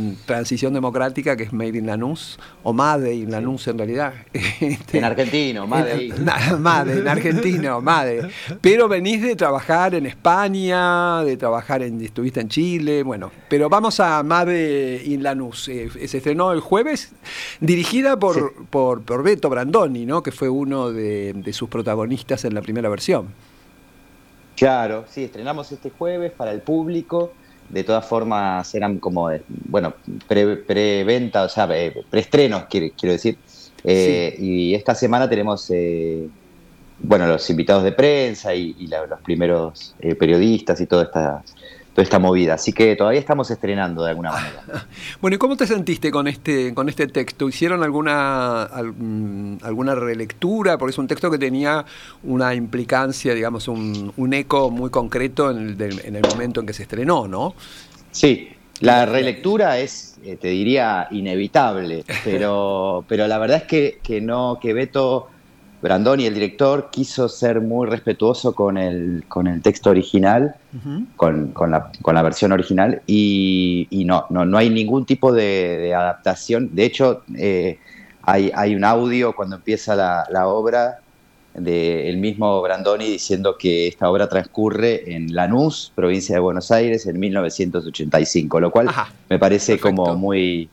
transición 0.52 0.74
democrática 0.74 1.38
que 1.38 1.44
es 1.44 1.54
Made 1.54 1.78
in 1.78 1.86
Lanús 1.86 2.38
o 2.64 2.74
Made 2.74 3.16
in 3.16 3.32
Lanús 3.32 3.68
en 3.68 3.78
realidad. 3.78 4.14
Este, 4.62 4.98
en 4.98 5.06
argentino 5.06 5.66
Made 5.66 6.08
en, 6.08 6.26
Made 6.62 7.00
en 7.00 7.08
argentino 7.08 7.80
Made. 7.80 8.30
Pero 8.60 8.90
venís 8.90 9.22
de 9.22 9.36
trabajar 9.38 9.96
en 9.96 10.06
España 10.06 11.24
de 11.24 11.38
trabajar 11.38 11.82
en 11.84 12.02
estuviste 12.02 12.42
en 12.42 12.50
Chile 12.50 13.04
bueno. 13.04 13.32
Pero 13.48 13.70
vamos 13.70 14.02
a 14.02 14.22
Made 14.24 15.04
in 15.06 15.24
Lanús. 15.24 15.70
Eh, 15.70 15.90
se 16.06 16.18
estrenó 16.18 16.52
el 16.52 16.60
jueves 16.60 17.14
dirigida 17.62 18.20
por, 18.20 18.66
por, 18.66 19.04
por 19.04 19.24
Beto 19.24 19.50
Brandoni 19.50 20.06
no 20.06 20.22
que 20.22 20.34
fue 20.34 20.50
uno 20.50 20.92
de, 20.92 21.32
de 21.34 21.54
sus 21.54 21.70
protagonistas 21.70 22.44
en 22.44 22.56
la 22.56 22.62
primera 22.62 22.90
versión. 22.90 23.30
Claro, 24.58 25.06
sí, 25.08 25.24
estrenamos 25.24 25.72
este 25.72 25.92
jueves 25.92 26.34
para 26.34 26.52
el 26.52 26.62
público. 26.62 27.32
De 27.70 27.84
todas 27.84 28.06
formas, 28.06 28.74
eran 28.76 29.00
como, 29.00 29.30
bueno, 29.48 29.94
preventa, 30.28 31.44
o 31.44 31.50
sea, 31.50 31.68
eh, 31.72 32.04
preestrenos, 32.10 32.66
quiero, 32.70 32.88
quiero 32.98 33.14
decir. 33.14 33.38
Eh, 33.84 34.36
y 34.38 34.76
esta 34.76 34.94
semana 34.94 35.30
tenemos, 35.30 35.70
eh, 35.72 36.28
bueno, 37.00 37.26
los 37.28 37.50
invitados 37.50 37.84
de 37.84 37.94
prensa 37.94 38.54
y, 38.54 38.88
los 38.88 39.22
primeros 39.22 39.96
periodistas 40.20 40.82
y 40.82 40.86
toda 40.86 41.04
esta 41.04 41.44
toda 41.94 42.04
esta 42.04 42.20
movida. 42.20 42.56
Así 42.56 42.74
que 42.74 42.96
todavía 42.96 43.20
estamos 43.20 43.50
estrenando 43.52 44.04
de 44.04 44.12
alguna 44.12 44.32
manera. 44.34 44.88
bueno, 45.22 45.36
¿y 45.36 45.38
cómo 45.38 45.58
te 45.58 45.68
sentiste 45.68 46.12
con 46.12 46.28
este, 46.28 46.74
con 46.74 46.90
este 46.90 47.08
texto? 47.08 47.48
¿Hicieron 47.48 47.84
alguna, 47.84 48.70
mm, 48.98 49.58
alguna 49.64 49.96
relectura? 49.96 50.78
Porque 50.78 50.92
es 50.92 50.98
un 50.98 51.08
texto 51.08 51.30
que 51.30 51.38
tenía 51.38 51.86
una 52.24 52.54
implicancia, 52.54 53.34
digamos, 53.34 53.68
un, 53.68 54.14
un 54.16 54.34
eco 54.34 54.70
muy 54.70 54.90
concreto 54.90 55.52
en 55.52 55.82
el, 55.82 56.00
en 56.06 56.16
el 56.16 56.24
momento 56.30 56.62
en 56.62 56.66
que 56.66 56.74
se 56.74 56.84
estrenó, 56.84 57.28
¿no? 57.28 57.56
Sí, 58.12 58.50
la 58.82 59.06
relectura 59.06 59.78
es, 59.78 60.18
eh, 60.24 60.38
te 60.38 60.48
diría, 60.48 61.08
inevitable, 61.12 62.04
pero, 62.24 63.06
pero 63.08 63.28
la 63.28 63.38
verdad 63.38 63.58
es 63.58 63.64
que, 63.64 64.00
que 64.02 64.22
no, 64.22 64.58
que 64.60 64.74
Beto 64.74 65.30
Brandoni, 65.82 66.26
el 66.26 66.34
director, 66.36 66.90
quiso 66.92 67.28
ser 67.28 67.60
muy 67.60 67.90
respetuoso 67.90 68.54
con 68.54 68.78
el, 68.78 69.24
con 69.28 69.48
el 69.48 69.62
texto 69.62 69.90
original, 69.90 70.56
con, 71.16 71.54
la, 71.56 72.22
versión 72.22 72.52
original, 72.52 73.02
y, 73.08 73.88
no, 74.06 74.26
no, 74.30 74.46
no, 74.46 74.58
hay 74.58 74.70
ningún 74.70 75.06
tipo 75.06 75.34
de, 75.34 75.94
adaptación. 75.96 76.70
De 76.74 76.86
hecho, 76.86 77.24
eh, 77.36 77.80
hay, 78.22 78.52
hay, 78.54 78.76
un 78.76 78.84
audio 78.84 79.34
cuando 79.34 79.56
empieza 79.56 79.96
la, 79.96 80.48
obra 80.48 81.00
del 81.56 82.18
mismo 82.18 82.62
Brandoni 82.62 83.06
diciendo 83.06 83.58
que 83.58 83.88
esta 83.88 84.10
obra 84.10 84.30
transcurre 84.30 85.16
en 85.16 85.34
Lanús, 85.34 85.92
provincia 85.96 86.36
de 86.36 86.42
Buenos 86.42 86.72
Aires, 86.72 87.08
en 87.08 87.20
1985, 87.20 88.60
lo 88.60 88.72
cual 88.72 88.90
me 89.30 89.40
parece 89.40 89.80
como 89.80 90.16
muy 90.16 90.70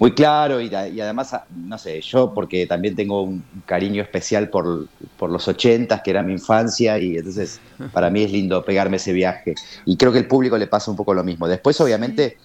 muy 0.00 0.12
claro 0.12 0.60
y, 0.60 0.72
además, 0.74 1.34
no 1.54 1.76
sé, 1.78 2.00
yo 2.00 2.32
porque 2.32 2.66
también 2.66 2.94
tengo 2.94 3.22
un 3.22 3.42
cariño 3.66 4.02
especial 4.02 4.48
por, 4.48 4.86
por 5.16 5.30
los 5.30 5.48
ochentas, 5.48 6.02
que 6.02 6.10
era 6.10 6.22
mi 6.22 6.32
infancia, 6.32 6.98
y 6.98 7.16
entonces 7.16 7.60
para 7.92 8.10
mí 8.10 8.22
es 8.22 8.32
lindo 8.32 8.64
pegarme 8.64 8.98
ese 8.98 9.12
viaje. 9.12 9.54
Y 9.84 9.96
creo 9.96 10.12
que 10.12 10.18
el 10.18 10.28
público 10.28 10.56
le 10.56 10.66
pasa 10.66 10.90
un 10.90 10.96
poco 10.96 11.14
lo 11.14 11.24
mismo. 11.24 11.48
Después, 11.48 11.80
obviamente, 11.80 12.36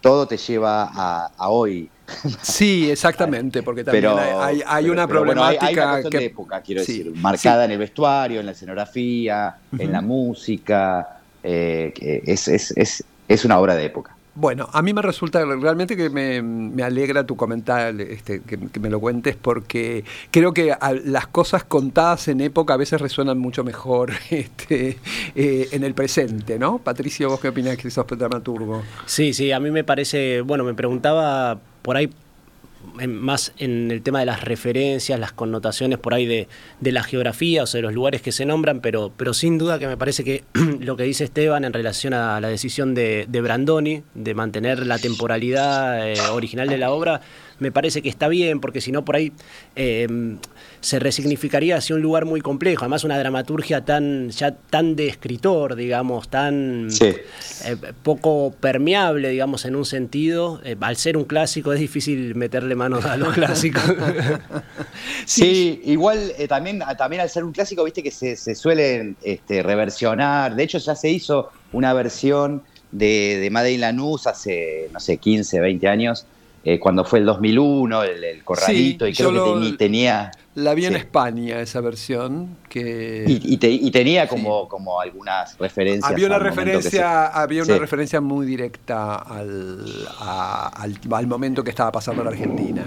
todo 0.00 0.26
te 0.26 0.36
lleva 0.36 0.90
a, 0.94 1.48
hoy. 1.48 1.90
Sí, 2.42 2.90
exactamente, 2.90 3.62
porque 3.62 3.82
también 3.82 4.12
hay, 4.66 4.90
una 4.90 5.06
problemática 5.06 6.02
que... 6.02 6.18
de 6.18 6.24
época, 6.26 6.60
quiero 6.60 6.82
decir, 6.82 7.12
marcada 7.16 7.64
en 7.64 7.70
el 7.70 7.78
vestuario, 7.78 8.40
en 8.40 8.46
la 8.46 8.52
escenografía, 8.52 9.56
en 9.78 9.90
la 9.90 10.02
música, 10.02 11.20
eh, 11.42 12.22
es, 12.26 12.48
es, 12.48 12.76
es, 12.76 13.04
es 13.26 13.44
una 13.44 13.58
obra 13.58 13.74
de 13.74 13.86
época. 13.86 14.14
Bueno, 14.36 14.68
a 14.72 14.82
mí 14.82 14.92
me 14.92 15.00
resulta 15.00 15.44
realmente 15.44 15.96
que 15.96 16.10
me, 16.10 16.82
alegra 16.82 17.24
tu 17.24 17.36
comentario, 17.36 18.04
este, 18.04 18.40
que, 18.40 18.80
me 18.80 18.90
lo 18.90 18.98
cuentes, 18.98 19.36
porque 19.36 20.04
creo 20.32 20.52
que 20.52 20.74
las 21.04 21.28
cosas 21.28 21.62
contadas 21.62 22.26
en 22.26 22.40
época 22.40 22.74
a 22.74 22.76
veces 22.76 23.00
resuenan 23.00 23.38
mucho 23.38 23.62
mejor 23.62 24.12
este, 24.30 24.98
eh, 25.36 25.68
en 25.70 25.84
el 25.84 25.94
presente, 25.94 26.58
¿no? 26.58 26.78
Patricio, 26.78 27.28
¿vos 27.28 27.40
qué 27.40 27.48
opinas 27.48 27.76
que 27.76 27.90
sos 27.90 28.06
dramaturgo? 28.06 28.82
Sí, 29.06 29.32
sí, 29.32 29.52
a 29.52 29.60
mí 29.60 29.70
me 29.70 29.84
parece, 29.84 30.40
bueno, 30.40 30.64
me 30.64 30.74
preguntaba 30.74 31.60
por 31.82 31.96
ahí 31.96 32.10
más 33.08 33.52
en 33.58 33.90
el 33.90 34.02
tema 34.02 34.20
de 34.20 34.26
las 34.26 34.42
referencias, 34.42 35.18
las 35.18 35.32
connotaciones 35.32 35.98
por 35.98 36.14
ahí 36.14 36.26
de, 36.26 36.92
la 36.92 37.02
geografía, 37.02 37.64
o 37.64 37.66
sea, 37.66 37.78
de 37.78 37.82
los 37.82 37.92
lugares 37.92 38.22
que 38.22 38.32
se 38.32 38.46
nombran, 38.46 38.80
pero, 38.80 39.12
pero 39.16 39.34
sin 39.34 39.58
duda 39.58 39.78
que 39.78 39.86
me 39.86 39.96
parece 39.96 40.24
que 40.24 40.44
lo 40.80 40.96
que 40.96 41.04
dice 41.04 41.24
Esteban 41.24 41.64
en 41.64 41.72
relación 41.72 42.14
a 42.14 42.40
la 42.40 42.48
decisión 42.48 42.94
de, 42.94 43.26
Brandoni 43.28 44.02
de 44.14 44.34
mantener 44.34 44.86
la 44.86 44.98
temporalidad 44.98 46.08
eh, 46.08 46.20
original 46.32 46.68
de 46.68 46.78
la 46.78 46.92
obra, 46.92 47.20
me 47.58 47.72
parece 47.72 48.02
que 48.02 48.08
está 48.08 48.28
bien, 48.28 48.60
porque 48.60 48.80
si 48.80 48.92
no 48.92 49.04
por 49.04 49.16
ahí 49.16 49.32
eh, 49.76 50.06
se 50.80 50.98
resignificaría 50.98 51.76
hacia 51.76 51.96
un 51.96 52.02
lugar 52.02 52.24
muy 52.24 52.40
complejo. 52.40 52.84
Además, 52.84 53.04
una 53.04 53.18
dramaturgia 53.18 53.84
tan, 53.84 54.30
ya 54.30 54.52
tan 54.52 54.96
de 54.96 55.08
escritor, 55.08 55.76
digamos, 55.76 56.28
tan 56.28 56.88
eh, 57.00 57.76
poco 58.02 58.54
permeable, 58.60 59.30
digamos, 59.30 59.64
en 59.64 59.76
un 59.76 59.84
sentido. 59.84 60.60
Eh, 60.64 60.76
al 60.80 60.96
ser 60.96 61.16
un 61.16 61.24
clásico 61.24 61.72
es 61.72 61.80
difícil 61.80 62.34
meterle 62.34 62.74
manos 62.74 63.04
a 63.04 63.16
los 63.16 63.34
clásicos. 63.34 63.82
sí, 65.24 65.80
igual 65.84 66.32
también, 66.48 66.82
también 66.98 67.22
al 67.22 67.30
ser 67.30 67.44
un 67.44 67.52
clásico, 67.52 67.84
viste 67.84 68.02
que 68.02 68.10
se, 68.10 68.36
se 68.36 68.54
suelen 68.54 69.16
este, 69.22 69.62
reversionar. 69.62 70.54
De 70.54 70.62
hecho, 70.62 70.78
ya 70.78 70.94
se 70.94 71.10
hizo 71.10 71.50
una 71.72 71.92
versión 71.92 72.62
de, 72.92 73.38
de 73.40 73.50
Madeleine 73.50 73.80
Lanús 73.80 74.26
hace, 74.26 74.88
no 74.92 75.00
sé, 75.00 75.16
15, 75.18 75.60
20 75.60 75.88
años, 75.88 76.26
eh, 76.66 76.78
cuando 76.78 77.04
fue 77.04 77.18
el 77.18 77.26
2001, 77.26 78.02
el, 78.04 78.42
corralito, 78.42 79.06
y 79.06 79.12
creo 79.12 79.60
que 79.60 79.72
tenía... 79.76 80.30
La 80.54 80.72
vi 80.72 80.86
en 80.86 80.94
España 80.94 81.60
esa 81.60 81.80
versión. 81.80 82.56
Que... 82.68 83.24
Y, 83.26 83.90
tenía 83.90 84.28
como, 84.28 84.68
como 84.68 85.00
algunas 85.00 85.58
referencias. 85.58 86.10
Había 86.10 86.26
una, 86.26 86.38
referencia, 86.38 87.26
había 87.26 87.64
una 87.64 87.76
referencia 87.76 88.20
muy 88.20 88.46
directa 88.46 89.16
al, 89.16 89.84
al, 90.20 91.26
momento 91.26 91.62
que 91.62 91.70
estaba 91.70 91.90
pasando 91.92 92.22
en 92.22 92.28
Argentina. 92.28 92.84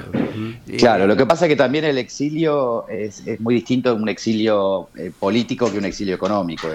Claro, 0.78 1.06
lo 1.06 1.16
que 1.16 1.26
pasa 1.26 1.46
es 1.46 1.50
que 1.50 1.56
también 1.56 1.86
el 1.86 1.98
exilio 1.98 2.88
es, 2.88 3.24
muy 3.40 3.54
distinto 3.54 3.94
de 3.94 4.02
un 4.02 4.10
exilio 4.10 4.90
eh, 4.96 5.12
político 5.20 5.72
que 5.72 5.78
un 5.78 5.86
exilio 5.86 6.16
económico. 6.16 6.68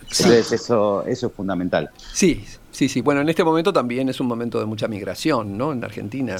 Entonces 0.00 0.50
eso, 0.50 1.04
eso 1.06 1.26
es 1.26 1.32
fundamental. 1.32 1.90
Sí, 2.12 2.44
sí, 2.76 2.88
sí. 2.88 3.00
Bueno, 3.00 3.20
en 3.20 3.28
este 3.28 3.42
momento 3.42 3.72
también 3.72 4.08
es 4.08 4.20
un 4.20 4.26
momento 4.26 4.60
de 4.60 4.66
mucha 4.66 4.86
migración, 4.88 5.56
¿no? 5.56 5.72
En 5.72 5.82
Argentina. 5.82 6.36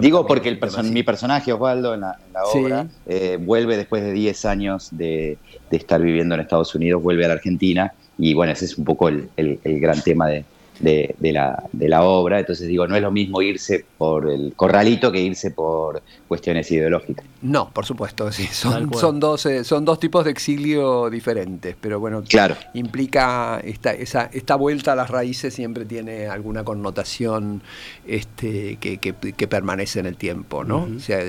Digo 0.00 0.26
porque 0.26 0.48
el 0.48 0.60
mi 0.90 1.02
personaje, 1.02 1.52
Osvaldo, 1.52 1.94
en 1.94 2.00
la, 2.00 2.18
obra, 2.52 2.86
eh, 3.06 3.38
vuelve 3.40 3.76
después 3.76 4.02
de 4.02 4.12
10 4.12 4.44
años 4.46 4.88
de, 4.90 5.38
estar 5.70 6.00
viviendo 6.00 6.34
en 6.34 6.40
Estados 6.40 6.74
Unidos, 6.74 7.02
vuelve 7.02 7.24
a 7.24 7.28
la 7.28 7.34
Argentina 7.34 7.92
y 8.18 8.34
bueno, 8.34 8.52
ese 8.52 8.64
es 8.64 8.78
un 8.78 8.84
poco 8.84 9.08
el 9.08 9.28
gran 9.64 10.00
tema 10.02 10.26
de, 10.26 10.44
de, 10.80 11.14
la, 11.20 11.62
de, 11.72 11.88
la, 11.88 12.02
obra. 12.02 12.40
Entonces 12.40 12.68
digo, 12.68 12.86
no 12.86 12.96
es 12.96 13.02
lo 13.02 13.10
mismo 13.10 13.42
irse 13.42 13.84
por 13.98 14.30
el 14.30 14.52
corralito 14.54 15.10
que 15.12 15.20
irse 15.20 15.50
por 15.50 16.02
cuestiones 16.28 16.70
ideológicas. 16.70 17.24
No, 17.42 17.70
por 17.70 17.84
supuesto, 17.84 18.30
sí. 18.32 18.46
Son, 18.46 18.92
son, 18.94 19.20
dos, 19.20 19.46
eh, 19.46 19.64
son 19.64 19.84
dos 19.84 20.00
tipos 20.00 20.24
de 20.24 20.30
exilio 20.30 21.10
diferentes, 21.10 21.76
pero 21.80 22.00
bueno, 22.00 22.22
claro. 22.28 22.56
implica 22.74 23.60
esta, 23.62 23.92
esa, 23.92 24.30
esta 24.32 24.56
vuelta 24.56 24.92
a 24.92 24.96
las 24.96 25.10
raíces 25.10 25.54
siempre 25.54 25.84
tiene 25.84 26.26
alguna 26.26 26.64
connotación 26.64 27.62
este, 28.06 28.76
que, 28.80 28.98
que, 28.98 29.46
permanece 29.46 30.00
en 30.00 30.06
el 30.06 30.16
tiempo, 30.16 30.64
¿no? 30.64 30.88
o 30.96 30.98
sea, 30.98 31.20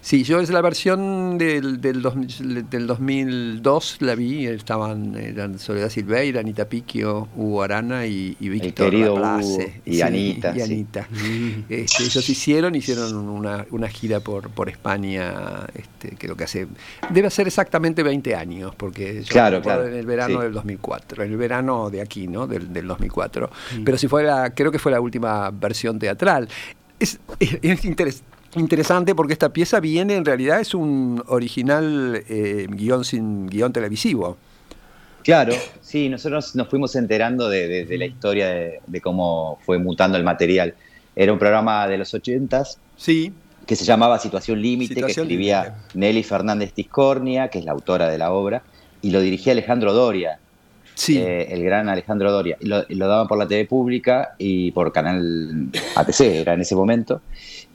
sí, 0.00 0.22
yo 0.22 0.38
es 0.38 0.50
la 0.50 0.60
versión 0.60 1.38
del, 1.38 1.80
del, 1.80 2.02
del 2.70 2.86
2002, 2.86 3.96
la 4.00 4.14
vi, 4.14 4.46
estaban 4.46 5.16
eran 5.16 5.58
Soledad 5.58 5.88
Silveira, 5.88 6.40
Anita 6.40 6.68
Piquio, 6.68 7.28
Hugo 7.34 7.62
Arana 7.62 8.06
y, 8.06 8.36
y 8.38 8.48
Vicky 8.48 8.72
querido 8.84 9.40
y 9.84 10.00
Anita. 10.00 10.54
Y 10.56 10.60
Anita. 10.62 11.08
Este, 11.68 12.04
ellos 12.04 12.28
hicieron, 12.28 12.74
hicieron 12.74 13.14
una, 13.14 13.66
una 13.70 13.88
gira 13.88 14.20
por, 14.20 14.50
por 14.50 14.68
España, 14.68 15.66
este, 15.74 16.16
creo 16.16 16.36
que 16.36 16.44
hace, 16.44 16.66
debe 17.10 17.30
ser 17.30 17.46
exactamente 17.46 18.02
20 18.02 18.34
años, 18.34 18.74
porque 18.74 19.22
yo 19.22 19.28
claro, 19.28 19.60
claro, 19.60 19.86
en 19.86 19.94
el 19.94 20.06
verano 20.06 20.40
del 20.40 20.52
2004, 20.52 21.24
en 21.24 21.32
el 21.32 21.36
verano 21.36 21.90
de 21.90 22.00
aquí, 22.00 22.26
¿no? 22.26 22.46
Del, 22.46 22.72
del 22.72 22.86
2004. 22.86 23.50
Pero 23.84 23.98
si 23.98 24.08
fue 24.08 24.22
la, 24.22 24.50
creo 24.50 24.70
que 24.72 24.78
fue 24.78 24.92
la 24.92 25.00
última 25.00 25.50
versión 25.50 25.98
teatral. 25.98 26.48
Es, 26.98 27.18
es, 27.38 27.84
interesante 28.56 29.14
porque 29.14 29.32
esta 29.32 29.52
pieza 29.52 29.80
viene, 29.80 30.16
en 30.16 30.24
realidad 30.24 30.60
es 30.60 30.74
un 30.74 31.22
original 31.26 32.24
eh, 32.28 32.66
guion 32.70 33.04
sin 33.04 33.46
guion 33.46 33.72
televisivo. 33.72 34.36
Claro, 35.28 35.52
sí, 35.82 36.08
nosotros 36.08 36.56
nos 36.56 36.68
fuimos 36.68 36.96
enterando 36.96 37.50
de, 37.50 37.86
la 37.98 38.06
historia 38.06 38.48
de, 38.48 39.00
cómo 39.02 39.58
fue 39.60 39.76
mutando 39.76 40.16
el 40.16 40.24
material. 40.24 40.72
Era 41.14 41.34
un 41.34 41.38
programa 41.38 41.86
de 41.86 41.98
los 41.98 42.14
ochentas. 42.14 42.78
Sí. 42.96 43.34
Que 43.66 43.76
se 43.76 43.84
llamaba 43.84 44.18
Situación 44.18 44.62
Límite, 44.62 44.94
que 44.94 45.10
escribía 45.10 45.84
Nelly 45.92 46.22
Fernández 46.22 46.72
Tiscornia, 46.72 47.48
que 47.48 47.58
es 47.58 47.66
la 47.66 47.72
autora 47.72 48.08
de 48.08 48.16
la 48.16 48.32
obra, 48.32 48.62
y 49.02 49.10
lo 49.10 49.20
dirigía 49.20 49.52
Alejandro 49.52 49.92
Doria. 49.92 50.38
Sí. 50.94 51.18
Eh, 51.18 51.52
el 51.52 51.62
gran 51.62 51.90
Alejandro 51.90 52.32
Doria. 52.32 52.56
Lo, 52.60 52.86
daban 52.88 53.28
por 53.28 53.36
la 53.36 53.46
TV 53.46 53.66
pública 53.66 54.34
y 54.38 54.70
por 54.70 54.94
canal 54.94 55.68
ATC, 55.94 56.20
era 56.22 56.54
en 56.54 56.62
ese 56.62 56.74
momento. 56.74 57.20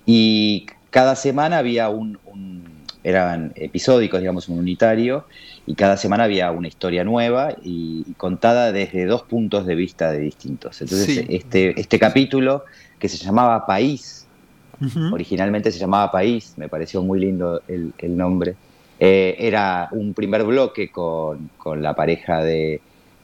Y 0.07 0.65
cada 0.89 1.15
semana 1.15 1.59
había 1.59 1.89
un, 1.89 2.17
un 2.25 2.63
eran 3.03 3.51
episódicos, 3.55 4.21
digamos, 4.21 4.49
un 4.49 4.57
unitario, 4.57 5.25
y 5.65 5.75
cada 5.75 5.97
semana 5.97 6.25
había 6.25 6.51
una 6.51 6.67
historia 6.67 7.03
nueva 7.03 7.55
y, 7.63 8.03
contada 8.17 8.71
desde 8.71 9.05
dos 9.05 9.23
puntos 9.23 9.65
de 9.65 9.75
vista 9.75 10.11
de 10.11 10.19
distintos. 10.19 10.81
Entonces, 10.81 11.25
este, 11.29 11.79
este 11.79 11.99
capítulo, 11.99 12.65
que 12.99 13.07
se 13.07 13.17
llamaba 13.17 13.65
País, 13.65 14.27
originalmente 15.11 15.71
se 15.71 15.79
llamaba 15.79 16.11
País, 16.11 16.53
me 16.57 16.67
pareció 16.67 17.01
muy 17.01 17.19
lindo 17.19 17.61
el, 17.67 17.93
nombre, 18.17 18.55
eh, 18.99 19.35
era 19.39 19.87
un 19.91 20.13
primer 20.13 20.43
bloque 20.43 20.89
con, 20.91 21.49
la 21.77 21.95
pareja 21.95 22.43
de, 22.43 22.81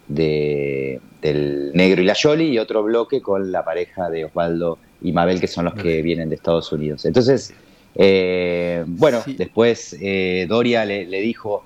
del 0.08 1.72
Negro 1.74 2.01
y 2.01 2.05
la 2.05 2.13
Yoli 2.13 2.50
y 2.50 2.60
otro 2.60 2.84
bloque 2.84 3.22
con 3.22 3.51
la 3.51 3.63
pareja 3.65 4.10
de 4.10 4.25
Osvaldo 4.25 4.79
y 5.01 5.12
Mabel, 5.12 5.39
que 5.39 5.48
son 5.48 5.65
los 5.65 5.74
que 5.74 6.01
vienen 6.01 6.29
de 6.29 6.36
Estados 6.36 6.72
Unidos. 6.72 7.05
Entonces, 7.05 7.53
eh, 7.96 8.84
bueno, 8.88 9.22
después 9.25 9.96
eh, 10.00 10.46
Doria 10.48 10.86
le, 10.86 11.05
dijo 11.22 11.65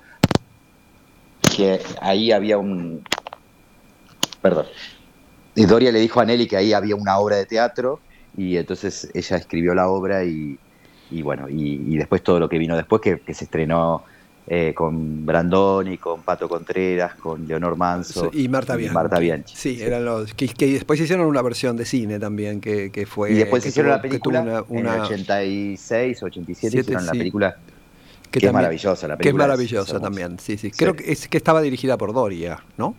que 1.54 1.80
ahí 2.00 2.32
había 2.32 2.58
un... 2.58 3.02
Perdón. 4.42 4.66
Y 5.54 5.66
Doria 5.66 5.92
le 5.92 6.00
dijo 6.00 6.20
a 6.20 6.24
Nelly 6.24 6.46
que 6.46 6.56
ahí 6.56 6.72
había 6.72 6.96
una 6.96 7.18
obra 7.18 7.36
de 7.36 7.46
teatro 7.46 8.00
y 8.36 8.56
entonces 8.56 9.10
ella 9.14 9.36
escribió 9.36 9.74
la 9.74 9.88
obra 9.88 10.24
y, 10.24 10.58
bueno, 11.22 11.48
y, 11.48 11.96
después 11.96 12.22
todo 12.22 12.40
lo 12.40 12.48
que 12.48 12.58
vino 12.58 12.76
después, 12.76 13.00
que, 13.00 13.34
se 13.34 13.44
estrenó 13.44 14.04
eh, 14.46 14.74
con 14.74 15.24
Brandoni, 15.24 15.96
con 15.98 16.22
Pato 16.22 16.48
Contreras, 16.48 17.14
con 17.14 17.46
Leonor 17.46 17.76
Manso 17.76 18.30
y 18.32 18.48
Marta 18.48 18.74
Bianchi. 18.76 18.94
Marta 18.94 19.18
Bianchi. 19.20 19.56
Sí, 19.56 19.80
eran 19.80 20.04
los 20.04 20.34
que, 20.34 20.48
después 20.72 21.00
hicieron 21.00 21.26
una 21.26 21.40
versión 21.40 21.76
de 21.76 21.84
cine 21.84 22.18
también 22.18 22.60
que, 22.60 22.90
que 22.90 23.06
fue 23.06 23.30
y 23.30 23.34
después 23.34 23.64
hicieron 23.64 23.92
la 23.92 24.02
película 24.02 24.64
una, 24.68 24.96
en 24.96 25.00
86 25.02 26.22
87 26.22 26.80
hicieron 26.80 27.06
la 27.06 27.12
película 27.12 27.56
que, 28.40 28.46
es 28.46 28.52
maravillosa 28.52 29.08
la 29.08 29.16
película. 29.16 29.22
Que 29.22 29.28
es 29.28 29.48
maravillosa 29.48 30.00
también, 30.00 30.38
sí, 30.38 30.56
sí. 30.56 30.70
Creo 30.70 30.94
que 30.94 31.10
es 31.10 31.28
que 31.28 31.36
estaba 31.36 31.60
dirigida 31.60 31.96
por 31.96 32.12
Doria, 32.12 32.62
¿no? 32.76 32.94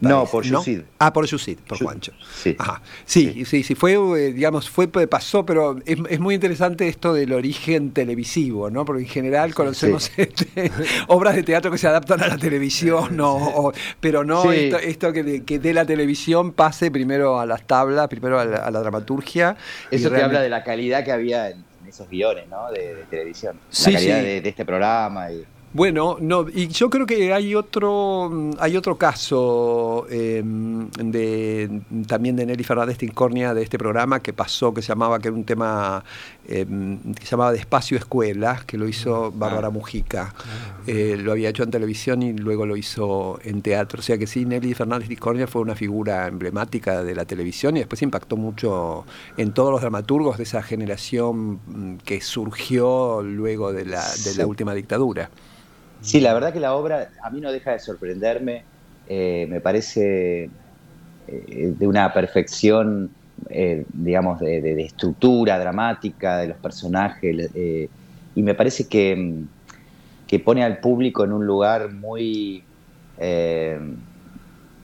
no, 0.00 0.26
por 0.26 0.44
Yusid. 0.44 0.82
Ah, 0.98 1.12
por 1.12 1.26
Yusid, 1.26 1.58
por 1.58 1.78
Juancho. 1.78 2.12
Sí. 2.34 2.54
Ajá. 2.58 2.82
Sí, 3.04 3.44
sí, 3.44 3.62
sí, 3.62 3.74
fue, 3.74 3.94
eh, 3.94 4.32
digamos, 4.32 4.70
fue, 4.70 4.88
pasó, 4.88 5.44
pero 5.44 5.78
es, 5.84 6.20
muy 6.20 6.34
interesante 6.34 6.88
esto 6.88 7.12
del 7.12 7.32
origen 7.32 7.90
televisivo, 7.90 8.70
¿no? 8.70 8.84
Porque 8.84 9.02
en 9.02 9.08
general 9.08 9.54
conocemos 9.54 10.10
este, 10.16 10.70
obras 11.08 11.34
de 11.34 11.42
teatro 11.42 11.70
que 11.70 11.78
se 11.78 11.88
adaptan 11.88 12.22
a 12.22 12.28
la 12.28 12.38
televisión, 12.38 13.18
o, 13.20 13.72
pero 14.00 14.24
no 14.24 14.52
esto, 14.52 15.12
que, 15.12 15.22
de, 15.22 15.44
que, 15.44 15.58
de, 15.58 15.74
la 15.74 15.84
televisión 15.84 16.52
pase 16.52 16.90
primero 16.90 17.40
a 17.40 17.46
las 17.46 17.66
tablas, 17.66 18.08
primero 18.08 18.38
a 18.38 18.44
la, 18.44 18.82
dramaturgia. 18.82 19.56
Eso 19.90 20.10
te 20.10 20.22
habla 20.22 20.40
de 20.40 20.48
la 20.48 20.64
calidad 20.64 21.04
que 21.04 21.12
había 21.12 21.50
en 21.50 21.71
esos 21.92 22.08
guiones 22.08 22.48
¿no? 22.48 22.70
de, 22.70 23.04
televisión. 23.08 23.58
la 23.86 23.92
calidad 23.92 24.22
de, 24.22 24.48
este 24.48 24.64
programa. 24.64 25.30
Y... 25.30 25.44
Bueno, 25.74 26.18
no, 26.20 26.46
y 26.52 26.68
yo 26.68 26.90
creo 26.90 27.06
que 27.06 27.32
hay 27.32 27.54
otro, 27.54 28.30
hay 28.58 28.76
otro 28.76 28.98
caso 28.98 30.06
em, 30.10 30.90
de 30.90 31.80
también 32.06 32.36
de 32.36 32.44
Nelly 32.44 32.62
Fernández 32.62 32.98
Tincornia 32.98 33.54
de 33.54 33.62
este 33.62 33.78
programa 33.78 34.20
que 34.20 34.34
pasó, 34.34 34.74
que 34.74 34.82
se 34.82 34.88
llamaba, 34.88 35.18
que 35.18 35.28
era 35.28 35.36
un 35.36 35.44
tema 35.44 36.04
em, 36.48 37.14
que 37.14 37.24
se 37.24 37.30
llamaba 37.32 37.52
Despacio 37.52 37.96
Escuela, 37.96 38.62
que 38.66 38.78
lo 38.78 38.88
hizo 38.88 39.26
ah. 39.26 39.30
Bárbara 39.32 39.70
Mujica. 39.70 40.34
Ah. 40.36 40.80
Eh, 40.86 41.16
lo 41.18 41.32
había 41.32 41.48
hecho 41.48 41.62
en 41.62 41.70
televisión 41.70 42.22
y 42.22 42.32
luego 42.32 42.66
lo 42.66 42.76
hizo 42.76 43.38
en 43.44 43.62
teatro. 43.62 44.00
O 44.00 44.02
sea 44.02 44.18
que 44.18 44.26
sí, 44.26 44.44
Nelly 44.44 44.74
Fernández 44.74 45.08
Tincornia 45.08 45.46
fue 45.46 45.62
una 45.62 45.74
figura 45.74 46.26
emblemática 46.26 47.02
de 47.02 47.14
la 47.14 47.24
televisión 47.24 47.76
y 47.76 47.80
después 47.80 48.02
impactó 48.02 48.36
mucho 48.36 49.04
en 49.36 49.52
todos 49.52 49.70
los 49.70 49.80
dramaturgos 49.80 50.38
de 50.38 50.44
esa 50.44 50.62
generación 50.62 51.60
mm, 51.66 51.96
que 52.04 52.20
surgió 52.20 53.22
luego 53.22 53.72
de 53.72 53.84
la, 53.84 54.04
de 54.24 54.34
la 54.36 54.46
última 54.46 54.74
dictadura. 54.74 55.30
Sí, 56.02 56.20
la 56.20 56.34
verdad 56.34 56.52
que 56.52 56.60
la 56.60 56.74
obra 56.74 57.10
a 57.22 57.30
mí 57.30 57.40
no 57.40 57.52
deja 57.52 57.72
de 57.72 57.78
sorprenderme, 57.78 58.64
eh, 59.08 59.46
me 59.48 59.60
parece 59.60 60.50
eh, 61.28 61.74
de 61.78 61.86
una 61.86 62.12
perfección, 62.12 63.10
eh, 63.50 63.84
digamos, 63.92 64.40
de, 64.40 64.82
estructura 64.82 65.58
dramática 65.58 66.38
de 66.38 66.48
los 66.48 66.56
personajes, 66.58 67.50
y 68.34 68.42
me 68.42 68.54
parece 68.54 68.88
que, 68.88 69.42
que, 70.26 70.38
pone 70.38 70.64
al 70.64 70.78
público 70.78 71.24
en 71.24 71.32
un 71.32 71.46
lugar 71.46 71.92
muy, 71.92 72.64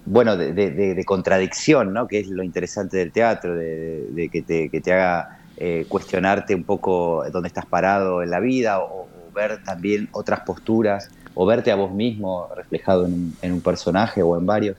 bueno, 0.04 0.36
de, 0.36 1.02
contradicción, 1.06 1.92
¿no? 1.92 2.06
que 2.06 2.20
es 2.20 2.28
lo 2.28 2.42
interesante 2.42 2.96
del 2.96 3.12
teatro, 3.12 3.54
de, 3.54 4.28
que, 4.32 4.42
te, 4.42 4.68
que 4.68 4.80
te 4.80 4.92
haga 4.92 5.38
eh, 5.60 5.86
cuestionarte 5.88 6.54
un 6.54 6.62
poco 6.62 7.24
dónde 7.32 7.48
estás 7.48 7.66
parado 7.66 8.22
en 8.22 8.30
la 8.30 8.38
vida 8.38 8.78
o, 8.80 9.08
ver 9.34 9.62
también 9.64 10.08
otras 10.12 10.40
posturas 10.40 11.10
o 11.34 11.46
verte 11.46 11.70
a 11.70 11.76
vos 11.76 11.92
mismo 11.92 12.48
reflejado 12.56 13.06
en 13.06 13.52
un, 13.52 13.60
personaje 13.60 14.22
o 14.22 14.36
en 14.38 14.46
varios. 14.46 14.76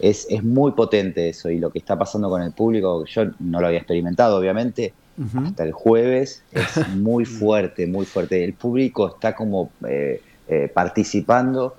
Es, 0.00 0.26
es, 0.30 0.44
muy 0.44 0.72
potente 0.72 1.28
eso 1.28 1.50
y 1.50 1.58
lo 1.58 1.70
que 1.70 1.78
está 1.78 1.98
pasando 1.98 2.28
con 2.28 2.42
el 2.42 2.52
público, 2.52 3.04
yo 3.04 3.24
no 3.40 3.60
lo 3.60 3.66
había 3.66 3.78
experimentado 3.78 4.38
obviamente, 4.38 4.92
hasta 5.44 5.64
el 5.64 5.72
jueves, 5.72 6.44
es 6.52 6.88
muy 6.96 7.24
fuerte, 7.24 7.86
muy 7.86 8.06
fuerte. 8.06 8.44
El 8.44 8.54
público 8.54 9.08
está 9.08 9.34
como 9.34 9.72
eh, 9.88 10.22
eh, 10.46 10.70
participando 10.72 11.76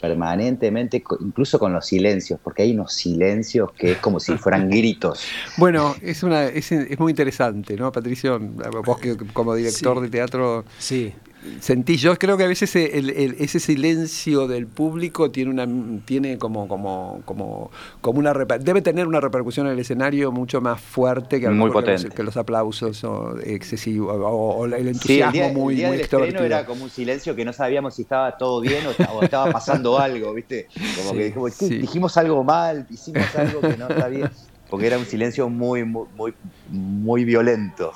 permanentemente, 0.00 1.02
incluso 1.20 1.58
con 1.58 1.74
los 1.74 1.86
silencios, 1.86 2.40
porque 2.42 2.62
hay 2.62 2.72
unos 2.72 2.94
silencios 2.94 3.70
que 3.72 3.92
es 3.92 3.98
como 3.98 4.18
si 4.18 4.36
fueran 4.38 4.68
gritos. 4.70 5.22
Bueno, 5.58 5.94
es 6.00 6.22
una 6.22 6.46
es, 6.46 6.72
muy 6.98 7.10
interesante, 7.10 7.76
¿no, 7.76 7.92
Patricio? 7.92 8.40
Vos 8.84 8.98
que 8.98 9.16
como 9.32 9.54
director 9.54 10.00
de 10.00 10.08
teatro 10.08 10.64
sí 10.78 11.12
sentí 11.60 11.96
yo 11.96 12.16
creo 12.18 12.36
que 12.36 12.44
a 12.44 12.48
veces 12.48 12.74
ese 12.76 13.60
silencio 13.60 14.46
del 14.46 14.66
público 14.66 15.30
tiene 15.30 15.50
una 15.50 15.66
tiene 16.04 16.38
como 16.38 16.68
como 16.68 17.22
como 17.24 17.70
como 18.00 18.18
una 18.18 18.32
debe 18.32 18.82
tener 18.82 19.06
una 19.06 19.20
repercusión 19.20 19.66
en 19.66 19.72
el 19.72 19.78
escenario 19.78 20.32
mucho 20.32 20.60
más 20.60 20.80
fuerte 20.80 21.40
que, 21.40 21.48
muy 21.48 21.70
que, 22.14 22.22
los, 22.22 22.36
aplausos 22.36 23.02
o 23.04 23.38
excesivos 23.38 24.16
o, 24.20 24.66
el 24.66 24.88
entusiasmo 24.88 25.32
sí, 25.32 25.38
el 25.40 25.54
muy 25.54 25.72
el 25.72 25.78
día 25.78 25.88
muy 25.88 26.46
era 26.46 26.66
como 26.66 26.84
un 26.84 26.90
silencio 26.90 27.34
que 27.34 27.44
no 27.44 27.52
sabíamos 27.52 27.94
si 27.94 28.02
estaba 28.02 28.36
todo 28.36 28.60
bien 28.60 28.84
o, 28.86 29.22
estaba 29.22 29.50
pasando 29.50 29.98
algo 29.98 30.34
viste 30.34 30.68
como 30.96 31.12
que 31.12 31.32
dijimos, 31.78 32.16
algo 32.18 32.44
mal 32.44 32.86
hicimos 32.90 33.34
algo 33.34 33.60
que 33.60 33.76
no 33.78 33.88
está 33.88 34.08
bien 34.08 34.30
porque 34.68 34.86
era 34.86 34.98
un 34.98 35.04
silencio 35.04 35.48
muy, 35.48 35.84
muy, 35.84 36.32
muy, 36.70 37.24
violento. 37.24 37.92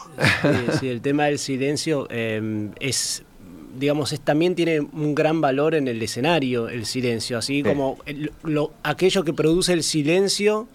Sí, 0.80 0.88
el 0.88 1.00
tema 1.00 1.26
del 1.26 1.38
silencio 1.38 2.08
eh, 2.10 2.70
es 2.80 3.22
digamos, 3.76 4.12
es, 4.12 4.20
también 4.20 4.54
tiene 4.54 4.80
un 4.80 5.14
gran 5.14 5.40
valor 5.40 5.74
en 5.74 5.88
el 5.88 6.02
escenario, 6.02 6.68
el 6.68 6.86
silencio, 6.86 7.38
así 7.38 7.62
como 7.62 7.98
lo, 8.42 8.72
aquello 8.82 9.24
que 9.24 9.32
produce 9.32 9.72
el 9.72 9.82
silencio 9.82 10.68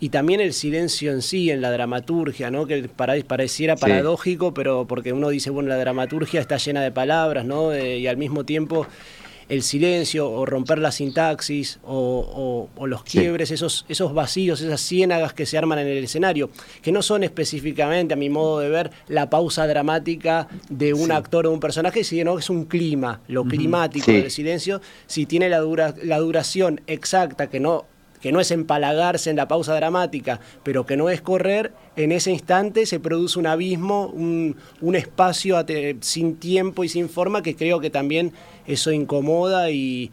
y 0.00 0.08
también 0.08 0.40
el 0.40 0.52
silencio 0.52 1.12
en 1.12 1.22
sí, 1.22 1.50
en 1.50 1.60
la 1.60 1.70
dramaturgia, 1.70 2.50
¿no? 2.50 2.66
que 2.66 2.88
pareciera 2.88 3.76
paradójico, 3.76 4.52
pero 4.52 4.86
porque 4.86 5.12
uno 5.12 5.28
dice, 5.28 5.50
bueno, 5.50 5.68
la 5.68 5.76
dramaturgia 5.76 6.40
está 6.40 6.56
llena 6.56 6.82
de 6.82 6.90
palabras, 6.90 7.44
¿no? 7.44 7.76
y 7.76 8.06
al 8.06 8.16
mismo 8.16 8.44
tiempo 8.44 8.86
el 9.52 9.62
silencio 9.62 10.30
o 10.30 10.46
romper 10.46 10.78
la 10.78 10.90
sintaxis 10.90 11.78
o, 11.84 12.70
los 12.86 13.04
quiebres, 13.04 13.50
esos, 13.50 13.84
esos 13.86 14.14
vacíos, 14.14 14.62
esas 14.62 14.80
ciénagas 14.80 15.34
que 15.34 15.44
se 15.44 15.58
arman 15.58 15.78
en 15.78 15.88
el 15.88 16.02
escenario, 16.02 16.50
que 16.80 16.90
no 16.90 17.02
son 17.02 17.22
específicamente, 17.22 18.14
a 18.14 18.16
mi 18.16 18.30
modo 18.30 18.60
de 18.60 18.70
ver, 18.70 18.90
la 19.08 19.28
pausa 19.28 19.66
dramática 19.66 20.48
de 20.70 20.94
un 20.94 21.12
actor 21.12 21.46
o 21.46 21.52
un 21.52 21.60
personaje, 21.60 22.02
sino 22.02 22.34
que 22.34 22.40
es 22.40 22.48
un 22.48 22.64
clima, 22.64 23.20
lo 23.28 23.44
climático 23.44 24.10
del 24.10 24.30
silencio, 24.30 24.80
si 25.06 25.26
tiene 25.26 25.50
la, 25.50 25.58
dura, 25.58 25.94
la 26.02 26.18
duración 26.18 26.80
exacta, 26.86 27.50
que 27.50 27.60
no 27.60 27.84
que 28.22 28.32
no 28.32 28.40
es 28.40 28.50
empalagarse 28.52 29.28
en 29.28 29.36
la 29.36 29.48
pausa 29.48 29.74
dramática, 29.74 30.40
pero 30.62 30.86
que 30.86 30.96
no 30.96 31.10
es 31.10 31.20
correr, 31.20 31.72
en 31.96 32.12
ese 32.12 32.30
instante 32.30 32.86
se 32.86 33.00
produce 33.00 33.38
un 33.38 33.46
abismo, 33.46 34.06
un, 34.06 34.56
espacio 34.94 35.56
sin 36.00 36.36
tiempo 36.36 36.84
y 36.84 36.88
sin 36.88 37.08
forma 37.08 37.42
que 37.42 37.56
creo 37.56 37.80
que 37.80 37.90
también 37.90 38.32
eso 38.66 38.92
incomoda 38.92 39.70
y, 39.70 40.10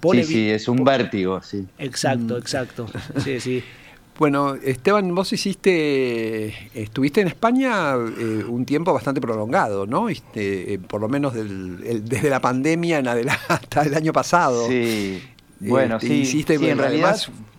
pone... 0.00 0.24
Sí, 0.24 0.32
sí, 0.32 0.50
es 0.50 0.68
un 0.68 0.84
vértigo, 0.84 1.40
sí. 1.42 1.64
Exacto, 1.78 2.34
mm. 2.34 2.38
exacto. 2.38 2.86
Sí, 3.24 3.40
sí. 3.40 3.62
Bueno, 4.18 4.54
Esteban, 4.54 5.14
vos 5.14 5.30
hiciste, 5.34 6.54
estuviste 6.72 7.20
en 7.20 7.28
España 7.28 7.96
eh, 7.96 8.44
un 8.48 8.64
tiempo 8.64 8.94
bastante 8.94 9.20
prolongado, 9.20 9.86
¿no? 9.86 10.08
Este, 10.08 10.72
eh, 10.72 10.78
por 10.78 11.02
lo 11.02 11.08
menos 11.10 11.34
desde 11.34 12.30
la 12.30 12.40
pandemia 12.40 12.98
en 12.98 13.08
adelante 13.08 13.42
hasta 13.48 13.82
el 13.82 13.94
año 13.94 14.14
pasado. 14.14 14.68
Sí, 14.68 15.20
bueno, 15.60 16.00
sí, 16.00 16.20
hiciste, 16.20 16.54
en 16.54 16.78
realidad 16.78 17.16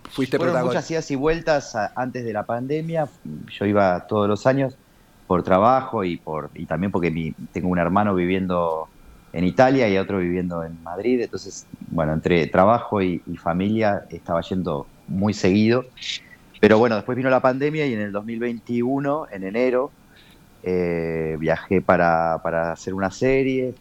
fuiste 0.10 0.38
fueron 0.38 0.66
muchas 0.66 0.89
idas 0.92 1.10
y 1.12 1.16
vueltas 1.16 1.75
antes 1.96 2.25
de 2.25 2.34
la 2.34 2.44
pandemia. 2.44 3.08
Yo 3.50 3.66
iba 3.66 4.08
todos 4.08 4.27
los 4.27 4.46
años 4.46 4.75
por 5.25 5.44
trabajo 5.44 6.04
y 6.04 6.18
por 6.18 6.50
y 6.54 6.66
también 6.66 6.92
porque 6.92 7.12
mi, 7.12 7.34
tengo 7.51 7.70
un 7.70 7.80
hermano 7.80 8.16
viviendo 8.16 8.88
en 9.34 9.44
Italia 9.44 9.89
y 9.89 9.98
otro 9.98 10.20
viviendo 10.20 10.63
en 10.63 10.82
Madrid. 10.84 11.22
Entonces, 11.22 11.68
bueno, 11.89 12.13
entre 12.13 12.48
trabajo 12.48 13.01
y, 13.01 13.20
familia 13.38 14.06
estaba 14.10 14.42
yendo 14.42 14.88
muy 15.08 15.34
seguido. 15.34 15.86
Pero 16.60 16.80
bueno, 16.80 16.96
después 16.96 17.16
vino 17.16 17.30
la 17.30 17.42
pandemia 17.42 17.86
y 17.86 17.94
en 17.94 18.01
el 18.01 18.12
2021, 18.12 19.27
en 19.32 19.44
enero, 19.44 19.92
eh, 20.63 21.38
viajé 21.39 21.82
para, 21.82 22.39
para 22.42 22.72
hacer 22.72 22.96
una 22.96 23.12
serie 23.12 23.75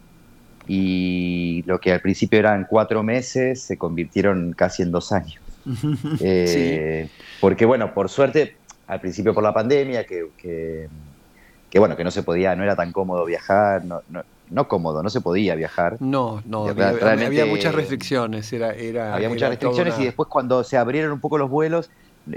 y 0.67 1.63
lo 1.65 1.79
que 1.79 1.93
al 1.93 2.01
principio 2.01 2.39
eran 2.39 2.67
cuatro 2.69 3.03
meses 3.03 3.61
se 3.61 3.77
convirtieron 3.77 4.53
casi 4.53 4.83
en 4.83 4.91
dos 4.91 5.11
años. 5.11 5.41
Eh, 6.21 7.09
porque 7.41 7.65
bueno, 7.65 7.93
por 7.93 8.07
suerte, 8.07 8.55
al 8.87 9.01
principio 9.01 9.33
por 9.33 9.43
la 9.43 9.53
pandemia, 9.53 10.05
que, 10.05 10.27
que, 10.37 11.79
bueno, 11.79 11.97
que 11.97 12.05
no 12.05 12.11
se 12.11 12.23
podía, 12.23 12.55
no 12.55 12.63
era 12.63 12.75
tan 12.75 12.93
cómodo 12.93 13.25
viajar, 13.25 13.83
no, 13.83 14.01
no, 14.49 14.67
cómodo, 14.69 15.03
no 15.03 15.09
se 15.09 15.19
podía 15.19 15.55
viajar. 15.55 15.97
No, 15.99 16.41
no, 16.45 16.67
había, 16.67 17.45
muchas 17.45 17.75
restricciones. 17.75 18.51
Era, 18.53 18.73
era, 18.73 19.13
había 19.13 19.27
muchas 19.27 19.49
restricciones 19.49 19.99
y 19.99 20.05
después 20.05 20.29
cuando 20.29 20.63
se 20.63 20.77
abrieron 20.77 21.11
un 21.11 21.19
poco 21.19 21.37
los 21.37 21.49
vuelos, 21.49 21.89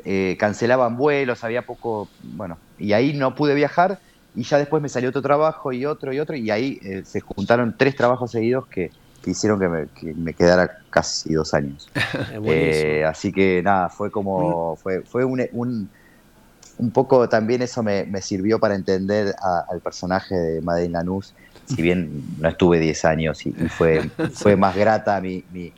eh, 0.04 0.36
cancelaban 0.38 0.96
vuelos, 0.96 1.44
había 1.44 1.62
poco, 1.62 2.08
bueno, 2.22 2.58
y 2.78 2.92
ahí 2.92 3.12
no 3.12 3.36
pude 3.36 3.54
viajar 3.54 4.00
y 4.34 4.42
ya 4.44 4.58
después 4.58 4.82
me 4.82 4.88
salió 4.88 5.08
otro 5.08 5.22
trabajo 5.22 5.72
y 5.72 5.84
otro 5.86 6.12
y 6.12 6.20
otro 6.20 6.36
y 6.36 6.50
ahí 6.50 6.78
eh, 6.82 7.02
se 7.04 7.20
juntaron 7.20 7.74
tres 7.76 7.96
trabajos 7.96 8.30
seguidos 8.30 8.66
que, 8.66 8.90
hicieron 9.26 9.60
que 9.60 10.14
me, 10.14 10.32
quedara 10.32 10.78
casi 10.88 11.34
dos 11.34 11.52
años. 11.54 11.90
Eh, 12.44 13.04
así 13.04 13.32
que 13.32 13.62
nada, 13.62 13.88
fue 13.88 14.10
como, 14.10 14.74
mm. 14.74 14.76
fue, 14.78 15.02
fue 15.02 15.24
un, 15.24 15.46
un, 15.52 16.90
poco 16.90 17.28
también 17.28 17.60
eso 17.60 17.82
me, 17.82 18.22
sirvió 18.22 18.58
para 18.58 18.74
entender 18.74 19.34
al 19.68 19.80
personaje 19.80 20.34
de 20.34 20.62
Madeleine 20.62 20.94
Lanús, 20.94 21.34
si 21.66 21.82
bien 21.82 22.24
no 22.38 22.48
estuve 22.48 22.78
diez 22.78 23.04
años 23.04 23.44
y, 23.46 23.52
fue, 23.52 24.08
fue 24.32 24.56
más 24.56 24.74
grata 24.76 25.20
mi, 25.20 25.44
mi, 25.52 25.72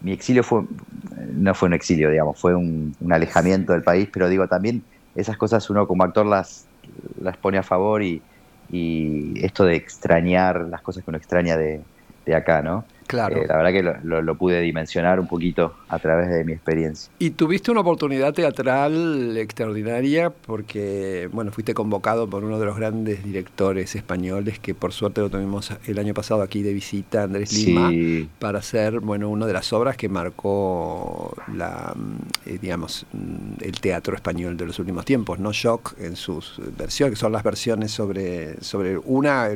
mi, 0.00 0.12
exilio 0.12 0.42
fue, 0.42 0.62
no 1.34 1.54
fue 1.54 1.68
un 1.68 1.74
exilio, 1.74 2.10
digamos, 2.10 2.38
fue 2.38 2.54
un, 2.54 2.96
un 3.00 3.12
alejamiento 3.12 3.72
del 3.72 3.82
país, 3.82 4.08
pero 4.12 4.28
digo, 4.28 4.48
también 4.48 4.82
esas 5.14 5.36
cosas 5.36 5.68
uno 5.70 5.86
como 5.86 6.02
actor 6.04 6.24
las 6.24 6.66
las 7.20 7.36
pone 7.36 7.58
a 7.58 7.62
favor 7.62 8.02
y, 8.02 8.22
y 8.70 9.44
esto 9.44 9.64
de 9.64 9.76
extrañar 9.76 10.62
las 10.70 10.82
cosas 10.82 11.04
que 11.04 11.10
uno 11.10 11.18
extraña 11.18 11.56
de, 11.56 11.80
de 12.24 12.34
acá, 12.34 12.62
¿no? 12.62 12.84
Claro. 13.06 13.36
Eh, 13.36 13.46
la 13.46 13.56
verdad 13.56 13.72
que 13.72 13.82
lo, 13.82 14.34
pude 14.36 14.60
dimensionar 14.60 15.20
un 15.20 15.26
poquito 15.26 15.76
a 15.94 15.98
través 15.98 16.28
de 16.28 16.44
mi 16.44 16.52
experiencia. 16.52 17.10
Y 17.18 17.30
tuviste 17.30 17.70
una 17.70 17.80
oportunidad 17.80 18.34
teatral 18.34 19.36
extraordinaria 19.36 20.30
porque, 20.30 21.28
bueno, 21.32 21.52
fuiste 21.52 21.74
convocado 21.74 22.28
por 22.28 22.44
uno 22.44 22.58
de 22.58 22.66
los 22.66 22.76
grandes 22.76 23.24
directores 23.24 23.94
españoles 23.94 24.58
que 24.58 24.74
por 24.74 24.92
suerte 24.92 25.20
lo 25.20 25.30
tuvimos 25.30 25.72
el 25.86 25.98
año 25.98 26.14
pasado 26.14 26.42
aquí 26.42 26.62
de 26.62 26.72
visita, 26.72 27.24
Andrés 27.24 27.52
Lima, 27.52 27.90
para 28.38 28.58
hacer, 28.58 29.00
bueno, 29.00 29.28
una 29.28 29.46
de 29.46 29.52
las 29.52 29.72
obras 29.72 29.96
que 29.96 30.08
marcó 30.08 31.34
la, 31.54 31.94
mm, 31.94 32.50
eh, 32.50 32.58
digamos, 32.60 33.06
mm, 33.12 33.62
el 33.62 33.80
teatro 33.80 34.14
español 34.14 34.56
de 34.56 34.66
los 34.66 34.78
últimos 34.78 35.04
tiempos, 35.04 35.38
¿no? 35.38 35.52
Shock 35.52 35.94
en 36.00 36.16
sus 36.16 36.60
versiones, 36.76 37.14
que 37.14 37.20
son 37.20 37.32
las 37.32 37.42
versiones 37.42 37.92
sobre, 37.92 38.60
sobre 38.62 38.98
una, 38.98 39.48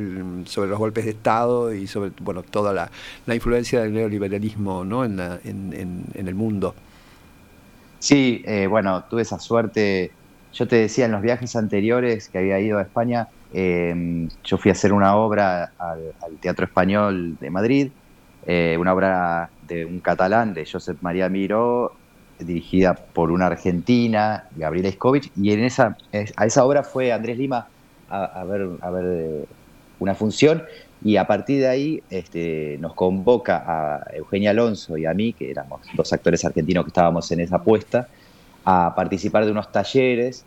sobre 0.45 0.69
los 0.69 0.79
golpes 0.79 1.05
de 1.05 1.11
Estado 1.11 1.73
y 1.73 1.87
sobre, 1.87 2.11
bueno, 2.21 2.43
toda 2.43 2.73
la, 2.73 2.89
la 3.25 3.35
influencia 3.35 3.81
del 3.81 3.93
neoliberalismo 3.93 4.85
¿no? 4.85 5.05
en, 5.05 5.19
en, 5.43 6.27
el 6.29 6.35
mundo. 6.35 6.73
Sí, 7.99 8.41
eh, 8.45 8.67
bueno, 8.67 9.03
tuve 9.09 9.23
esa 9.23 9.39
suerte. 9.39 10.11
Yo 10.53 10.67
te 10.67 10.77
decía 10.77 11.05
en 11.05 11.11
los 11.11 11.21
viajes 11.21 11.55
anteriores 11.55 12.29
que 12.29 12.37
había 12.37 12.59
ido 12.59 12.77
a 12.79 12.83
España, 12.83 13.27
em, 13.53 14.29
yo 14.43 14.57
fui 14.57 14.69
a 14.69 14.73
hacer 14.73 14.93
una 14.93 15.15
obra 15.15 15.73
al, 15.77 16.13
Teatro 16.39 16.65
Español 16.65 17.37
de 17.39 17.49
Madrid, 17.49 17.91
eh, 18.45 18.77
una 18.79 18.93
obra 18.93 19.49
de 19.67 19.85
un 19.85 19.99
catalán, 19.99 20.53
de 20.53 20.65
Josep 20.65 20.97
María 21.01 21.27
Miró, 21.29 21.93
dirigida 22.39 22.93
por 22.93 23.31
una 23.31 23.47
argentina, 23.47 24.45
Gabriela 24.55 24.87
Iskovich, 24.87 25.29
y 25.35 25.51
en 25.51 25.63
esa, 25.65 25.97
a 26.37 26.45
esa 26.45 26.63
obra 26.63 26.83
fue 26.83 27.11
Andrés 27.11 27.37
Lima 27.37 27.67
a, 28.09 28.43
ver, 28.43 28.69
eh, 29.03 29.45
una 29.99 30.15
función 30.15 30.63
y 31.03 31.15
a 31.15 31.25
partir 31.25 31.61
de 31.61 31.67
ahí 31.67 32.03
este, 32.09 32.77
nos 32.79 32.93
convoca 32.93 33.63
a 33.65 34.15
Eugenia 34.15 34.51
Alonso 34.51 34.97
y 34.97 35.05
a 35.05 35.13
mí, 35.13 35.33
que 35.33 35.49
éramos 35.49 35.81
dos 35.93 36.11
actores 36.11 36.43
argentinos 36.43 36.83
que 36.83 36.89
estábamos 36.89 37.31
en 37.31 37.39
esa 37.39 37.57
apuesta, 37.57 38.07
a 38.65 38.93
participar 38.95 39.45
de 39.45 39.51
unos 39.51 39.71
talleres 39.71 40.45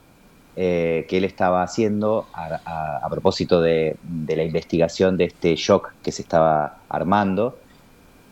eh, 0.54 1.06
que 1.08 1.16
él 1.16 1.24
estaba 1.24 1.62
haciendo 1.62 2.26
a, 2.34 3.08
propósito 3.08 3.62
de, 3.62 3.96
la 4.28 4.42
investigación 4.42 5.16
de 5.16 5.24
este 5.24 5.56
shock 5.56 5.94
que 6.02 6.12
se 6.12 6.20
estaba 6.20 6.80
armando, 6.90 7.58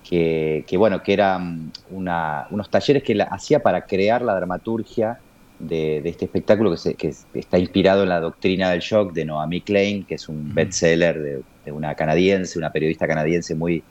que, 0.07 0.65
bueno, 0.77 1.03
que 1.03 1.13
eran 1.15 1.73
unos 1.91 2.71
talleres 2.71 3.03
que 3.03 3.13
él 3.13 3.23
hacía 3.23 3.63
para 3.63 3.87
crear 3.87 4.21
la 4.21 4.35
dramaturgia 4.35 5.19
de, 5.59 6.03
este 6.05 6.27
espectáculo 6.27 6.75
que, 6.99 7.15
está 7.35 7.59
inspirado 7.59 8.03
en 8.03 8.11
la 8.11 8.21
doctrina 8.21 8.71
del 8.71 8.81
shock 8.81 9.13
de 9.15 9.25
Noami 9.25 9.63
Klein, 9.63 10.05
que 10.05 10.17
es 10.17 10.29
un 10.29 10.55
bestseller 10.55 11.23
de, 11.23 11.43
de 11.71 11.77
una 11.77 11.95
canadiense, 11.95 12.59
una 12.59 12.71
periodista 12.71 13.07
canadiense 13.07 13.55
muy, 13.55 13.83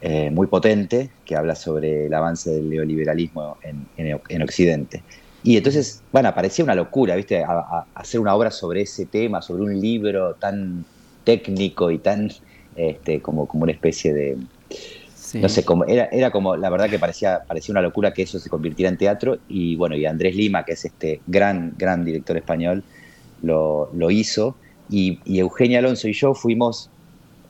eh, 0.00 0.30
muy 0.30 0.46
potente, 0.46 1.10
que 1.24 1.36
habla 1.36 1.54
sobre 1.54 2.06
el 2.06 2.14
avance 2.14 2.50
del 2.50 2.68
neoliberalismo 2.68 3.58
en, 3.62 4.42
Occidente. 4.42 5.02
Y 5.42 5.56
entonces, 5.56 6.02
bueno, 6.12 6.34
parecía 6.34 6.64
una 6.64 6.74
locura, 6.74 7.14
¿viste? 7.14 7.44
hacer 7.94 8.20
una 8.20 8.34
obra 8.34 8.50
sobre 8.50 8.82
ese 8.82 9.06
tema, 9.06 9.40
sobre 9.42 9.62
un 9.62 9.80
libro 9.80 10.34
tan 10.34 10.84
técnico 11.24 11.90
y 11.90 11.98
tan 11.98 12.30
este, 12.74 13.20
como, 13.20 13.46
como 13.46 13.62
una 13.62 13.72
especie 13.72 14.12
de, 14.12 14.36
no 15.34 15.48
sé, 15.48 15.64
como, 15.64 15.84
era, 15.84 16.08
era 16.12 16.30
como, 16.30 16.56
la 16.56 16.70
verdad 16.70 16.88
que 16.88 16.98
parecía, 16.98 17.42
parecía 17.46 17.72
una 17.72 17.82
locura 17.82 18.12
que 18.12 18.22
eso 18.22 18.38
se 18.38 18.48
convirtiera 18.48 18.88
en 18.88 18.96
teatro 18.96 19.38
y 19.48 19.76
bueno, 19.76 19.96
y 19.96 20.06
Andrés 20.06 20.36
Lima, 20.36 20.64
que 20.64 20.72
es 20.72 20.84
este 20.84 21.20
gran, 21.26 21.74
gran 21.76 22.04
director 22.04 22.36
español, 22.36 22.84
lo, 23.42 24.10
hizo 24.10 24.56
y, 24.88 25.18
Eugenia 25.38 25.80
Alonso 25.80 26.08
y 26.08 26.12
yo 26.12 26.34
fuimos 26.34 26.90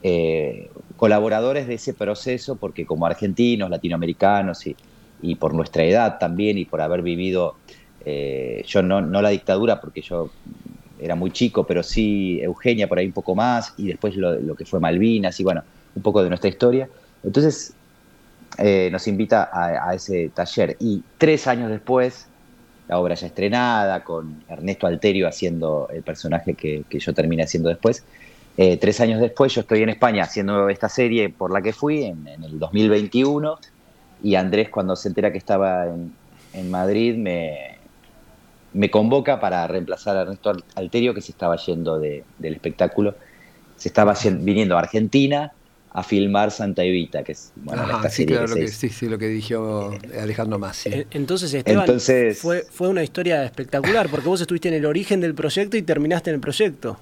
eh, 0.03 0.69
colaboradores 0.95 1.67
de 1.67 1.75
ese 1.75 1.93
proceso 1.93 2.55
porque 2.55 2.85
como 2.85 3.05
argentinos, 3.05 3.69
latinoamericanos 3.69 4.65
y, 4.67 5.35
por 5.35 5.53
nuestra 5.53 5.83
edad 5.83 6.19
también 6.19 6.57
y 6.57 6.65
por 6.65 6.81
haber 6.81 7.01
vivido, 7.01 7.55
eh, 8.05 8.63
yo 8.67 8.83
no, 8.83 9.01
la 9.01 9.29
dictadura 9.29 9.81
porque 9.81 10.01
yo 10.01 10.29
era 10.99 11.15
muy 11.15 11.31
chico, 11.31 11.65
pero 11.65 11.83
sí 11.83 12.39
Eugenia 12.41 12.87
por 12.87 12.99
ahí 12.99 13.07
un 13.07 13.13
poco 13.13 13.35
más 13.35 13.73
y 13.77 13.87
después 13.87 14.15
lo, 14.15 14.39
lo 14.39 14.55
que 14.55 14.65
fue 14.65 14.79
Malvinas 14.79 15.39
y 15.39 15.43
bueno, 15.43 15.63
un 15.95 16.01
poco 16.01 16.23
de 16.23 16.29
nuestra 16.29 16.49
historia. 16.49 16.87
Entonces 17.23 17.75
eh, 18.57 18.89
nos 18.91 19.07
invita 19.07 19.49
a, 19.53 19.93
ese 19.93 20.29
taller 20.33 20.77
y 20.79 21.03
tres 21.19 21.45
años 21.47 21.69
después, 21.69 22.27
la 22.87 22.99
obra 22.99 23.15
ya 23.15 23.27
estrenada, 23.27 24.03
con 24.03 24.43
Ernesto 24.47 24.87
Alterio 24.87 25.27
haciendo 25.27 25.89
el 25.93 26.03
personaje 26.03 26.53
que, 26.53 26.83
yo 26.89 27.13
terminé 27.13 27.43
haciendo 27.43 27.69
después, 27.69 28.03
eh, 28.57 28.77
tres 28.77 28.99
años 29.01 29.21
después 29.21 29.53
yo 29.53 29.61
estoy 29.61 29.83
en 29.83 29.89
España 29.89 30.23
haciendo 30.23 30.67
esta 30.69 30.89
serie 30.89 31.29
por 31.29 31.51
la 31.51 31.61
que 31.61 31.73
fui 31.73 32.03
en, 32.03 32.27
el 32.27 32.57
2021 32.57 33.59
y 34.23 34.35
Andrés 34.35 34.69
cuando 34.69 34.95
se 34.95 35.09
entera 35.09 35.31
que 35.31 35.37
estaba 35.37 35.85
en, 35.85 36.15
Madrid 36.71 37.15
me 38.73 38.89
convoca 38.89 39.39
para 39.39 39.67
reemplazar 39.67 40.17
a 40.17 40.21
Ernesto 40.21 40.53
Alterio 40.73 41.13
que 41.13 41.21
se 41.21 41.31
estaba 41.31 41.55
yendo 41.57 41.99
del 41.99 42.23
espectáculo, 42.39 43.13
se 43.75 43.89
estaba 43.89 44.15
viniendo 44.39 44.75
a 44.75 44.79
Argentina 44.79 45.53
a 45.97 46.03
filmar 46.03 46.51
Santa 46.51 46.83
Evita, 46.83 47.23
que 47.23 47.31
es 47.31 47.51
bueno, 47.55 47.81
esta 47.81 48.09
sí, 48.11 48.27
claro, 48.27 48.45
lo 48.45 48.53
que, 48.53 48.67
sí, 48.67 48.89
sí, 48.89 49.09
lo 49.09 49.17
que 49.17 49.29
dijo 49.29 49.97
Alejandro 50.21 50.59
Massi. 50.59 50.89
Eh, 50.89 51.07
entonces, 51.09 51.51
Esteban, 51.51 51.87
fue, 52.35 52.67
fue 52.69 52.87
una 52.87 53.01
historia 53.01 53.43
espectacular, 53.43 54.07
porque 54.07 54.29
vos 54.29 54.39
estuviste 54.39 54.67
en 54.67 54.75
el 54.75 54.85
origen 54.85 55.21
del 55.21 55.33
proyecto 55.33 55.75
y 55.75 55.81
terminaste 55.81 56.29
en 56.29 56.35
el 56.35 56.39
proyecto. 56.39 56.99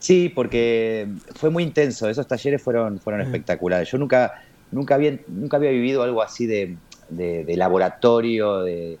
Sí, 0.00 0.28
porque 0.28 1.06
fue 1.36 1.50
muy 1.50 1.62
intenso, 1.62 2.08
esos 2.08 2.26
talleres 2.26 2.60
fueron, 2.60 2.98
fueron 2.98 3.20
espectaculares. 3.20 3.88
Yo 3.92 3.96
nunca, 3.96 4.42
nunca, 4.72 4.96
había, 4.96 5.16
nunca 5.28 5.58
había 5.58 5.70
vivido 5.70 6.02
algo 6.02 6.20
así 6.20 6.46
de, 6.46 6.76
de, 7.08 7.56
laboratorio, 7.56 8.62
de, 8.62 8.98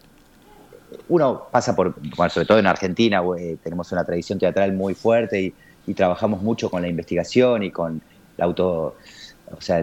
uno 1.08 1.48
pasa 1.50 1.74
por, 1.74 1.96
sobre 2.30 2.46
todo 2.46 2.60
en 2.60 2.66
Argentina, 2.68 3.20
tenemos 3.64 3.90
una 3.90 4.04
tradición 4.04 4.38
teatral 4.38 4.72
muy 4.72 4.94
fuerte 4.94 5.42
y, 5.42 5.54
y, 5.88 5.94
trabajamos 5.94 6.42
mucho 6.42 6.70
con 6.70 6.82
la 6.82 6.86
investigación 6.86 7.64
y 7.64 7.72
con 7.72 8.00
la 8.36 8.44
auto, 8.44 8.96
o 9.50 9.60
sea, 9.60 9.82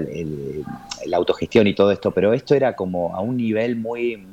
la 1.06 1.18
autogestión 1.18 1.68
y 1.68 1.74
todo 1.74 1.92
esto, 1.92 2.12
pero 2.12 2.34
esto 2.34 2.56
era 2.56 2.76
como 2.76 3.16
a 3.16 3.22
un 3.22 3.38
nivel 3.38 3.76
muy, 3.76 4.26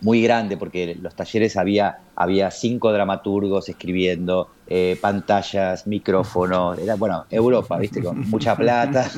muy 0.00 0.22
grande, 0.22 0.56
porque 0.56 0.96
los 1.00 1.14
talleres 1.14 1.56
había, 1.56 1.98
había 2.14 2.50
cinco 2.50 2.92
dramaturgos 2.92 3.68
escribiendo, 3.68 4.50
eh, 4.66 4.98
pantallas, 5.00 5.86
micrófonos, 5.86 6.78
era, 6.78 6.96
bueno, 6.96 7.24
Europa, 7.30 7.78
¿viste? 7.78 8.02
Con 8.02 8.28
mucha 8.28 8.56
plata 8.56 9.10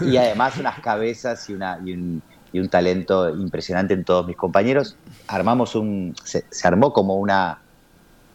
y 0.00 0.16
además 0.16 0.56
unas 0.58 0.80
cabezas 0.80 1.48
y, 1.50 1.54
una, 1.54 1.78
y, 1.84 1.92
un, 1.92 2.22
y 2.52 2.60
un 2.60 2.68
talento 2.68 3.28
impresionante 3.30 3.94
en 3.94 4.04
todos 4.04 4.26
mis 4.26 4.36
compañeros. 4.36 4.96
Armamos 5.28 5.74
un, 5.74 6.14
se, 6.24 6.44
armó 6.64 6.92
como 6.92 7.16
una, 7.16 7.60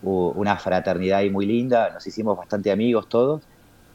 una 0.01 0.57
fraternidad 0.57 1.23
muy 1.31 1.45
linda, 1.45 1.89
nos 1.93 2.05
hicimos 2.05 2.37
bastante 2.37 2.71
amigos 2.71 3.07
todos 3.09 3.41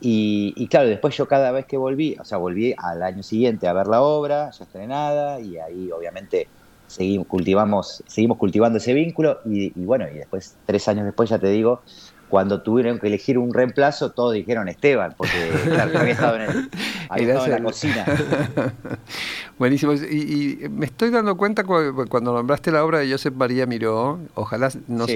y, 0.00 0.66
claro, 0.68 0.88
después 0.88 1.16
yo 1.16 1.26
cada 1.26 1.50
vez 1.52 1.66
que 1.66 1.76
volví, 1.76 2.16
o 2.20 2.24
sea, 2.24 2.38
volví 2.38 2.74
al 2.76 3.02
año 3.02 3.22
siguiente 3.22 3.66
a 3.66 3.72
ver 3.72 3.86
la 3.86 4.02
obra, 4.02 4.50
ya 4.50 4.64
estrenada, 4.64 5.40
y 5.40 5.56
ahí 5.58 5.90
obviamente 5.90 6.48
seguimos, 6.86 7.26
cultivamos, 7.26 8.02
seguimos 8.06 8.38
cultivando 8.38 8.78
ese 8.78 8.92
vínculo, 8.92 9.40
y, 9.44 9.66
y 9.78 9.84
bueno, 9.84 10.06
y 10.08 10.14
después, 10.14 10.56
tres 10.66 10.86
años 10.88 11.04
después, 11.04 11.30
ya 11.30 11.38
te 11.38 11.48
digo, 11.48 11.82
cuando 12.28 12.60
tuvieron 12.62 12.98
que 12.98 13.06
elegir 13.06 13.38
un 13.38 13.54
reemplazo, 13.54 14.10
todos 14.10 14.34
dijeron 14.34 14.68
Esteban, 14.68 15.14
porque 15.16 15.50
claro, 15.64 15.98
había 15.98 16.12
estado 16.12 16.36
en, 16.36 16.42
el, 16.42 16.70
estado 17.14 17.44
en 17.44 17.50
la 17.50 17.62
cocina. 17.62 18.06
Buenísimo. 19.58 19.94
Y, 19.94 20.68
me 20.70 20.86
estoy 20.86 21.10
dando 21.10 21.36
cuenta 21.36 21.64
cuando 21.64 22.34
nombraste 22.34 22.70
la 22.70 22.84
obra 22.84 22.98
de 22.98 23.10
Josep 23.10 23.34
María 23.34 23.64
Miró, 23.66 24.20
ojalá 24.34 24.70
no, 24.86 25.06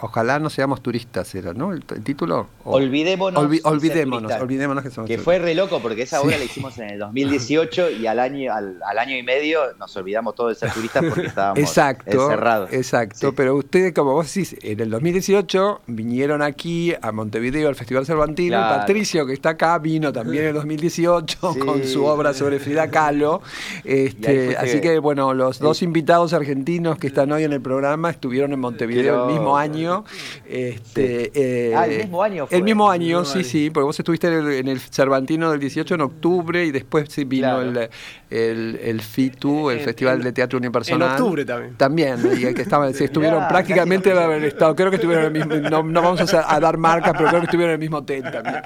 ojalá 0.00 0.38
no 0.38 0.50
seamos 0.50 0.82
turistas, 0.82 1.34
era, 1.34 1.52
¿no? 1.52 1.72
El, 1.72 1.82
título. 1.84 2.48
olvidémonos. 2.64 3.42
olvidémonos, 3.64 4.32
olvidémonos 4.40 4.84
que 4.84 4.90
somos 4.90 5.08
Que 5.08 5.18
fue 5.18 5.38
re 5.38 5.54
loco 5.54 5.80
porque 5.80 6.02
esa 6.02 6.20
obra 6.20 6.38
la 6.38 6.44
hicimos 6.44 6.78
en 6.78 6.90
el 6.90 6.98
2018 7.00 7.90
y 7.90 8.06
al 8.06 8.20
año, 8.20 8.52
al, 8.52 8.98
año 8.98 9.16
y 9.16 9.22
medio 9.22 9.60
nos 9.78 9.96
olvidamos 9.96 10.34
todos 10.34 10.50
de 10.50 10.54
ser 10.54 10.72
turistas 10.72 11.04
porque 11.08 11.26
estábamos 11.26 11.58
exacto, 11.58 12.22
encerrados. 12.22 12.72
Exacto, 12.72 13.34
pero 13.34 13.56
ustedes, 13.56 13.92
como 13.92 14.12
vos 14.12 14.32
decís, 14.32 14.56
en 14.62 14.78
el 14.78 14.90
2018 14.90 15.82
vinieron 15.88 16.42
aquí 16.42 16.94
a 17.00 17.10
Montevideo 17.10 17.68
al 17.68 17.74
Festival 17.74 18.06
Cervantino. 18.06 18.60
Patricio, 18.60 19.26
que 19.26 19.32
está 19.32 19.50
acá, 19.50 19.78
vino 19.78 20.12
también 20.12 20.44
en 20.44 20.48
el 20.50 20.54
2018 20.54 21.21
con 21.40 21.84
su 21.84 22.04
obra 22.04 22.34
sobre 22.34 22.58
Frida 22.58 22.90
Kahlo. 22.90 23.42
Este, 23.84 24.56
así 24.56 24.80
que, 24.80 24.98
bueno, 24.98 25.34
los 25.34 25.58
dos 25.58 25.82
invitados 25.82 26.32
argentinos 26.32 26.98
que 26.98 27.06
están 27.06 27.32
hoy 27.32 27.44
en 27.44 27.52
el 27.52 27.60
programa 27.60 28.10
estuvieron 28.10 28.52
en 28.52 28.60
Montevideo 28.60 29.26
el 29.26 29.32
mismo 29.32 29.56
año. 29.56 30.04
Este, 30.46 31.30
eh, 31.34 31.74
ah, 31.74 31.86
el 31.86 31.98
mismo 31.98 32.22
año. 32.22 32.48
el 32.50 32.62
mismo 32.62 32.90
año, 32.90 33.24
sí, 33.24 33.44
sí, 33.44 33.70
porque 33.70 33.84
vos 33.84 33.98
estuviste 33.98 34.58
en 34.58 34.68
el, 34.68 34.80
Cervantino 34.80 35.50
del 35.50 35.60
18 35.60 35.94
en 35.94 36.00
octubre 36.00 36.64
y 36.64 36.72
después 36.72 37.06
sí 37.08 37.24
vino 37.24 37.60
el, 37.60 37.88
el, 38.30 39.00
FITU, 39.00 39.70
el 39.70 39.80
Festival 39.80 40.22
de 40.22 40.32
Teatro 40.32 40.58
Unipersonal. 40.58 41.08
En 41.08 41.14
octubre 41.14 41.44
también. 41.44 41.76
También, 41.76 42.18
y 42.36 42.52
que 42.52 42.62
estaban, 42.62 42.92
estuvieron 42.98 43.46
prácticamente 43.48 44.12
haber 44.12 44.44
estado, 44.44 44.74
creo 44.74 44.90
que 44.90 44.96
estuvieron 44.96 45.26
en 45.26 45.42
el 45.42 45.46
mismo, 45.46 45.70
no, 45.70 45.82
no 45.82 46.02
vamos 46.02 46.20
a 46.20 46.42
a, 46.48 46.60
dar 46.60 46.76
marcas, 46.76 47.12
pero 47.16 47.28
creo 47.28 47.40
que 47.40 47.46
estuvieron 47.46 47.70
en 47.70 47.74
el 47.74 47.80
mismo 47.80 47.98
hotel 47.98 48.22
también. 48.22 48.62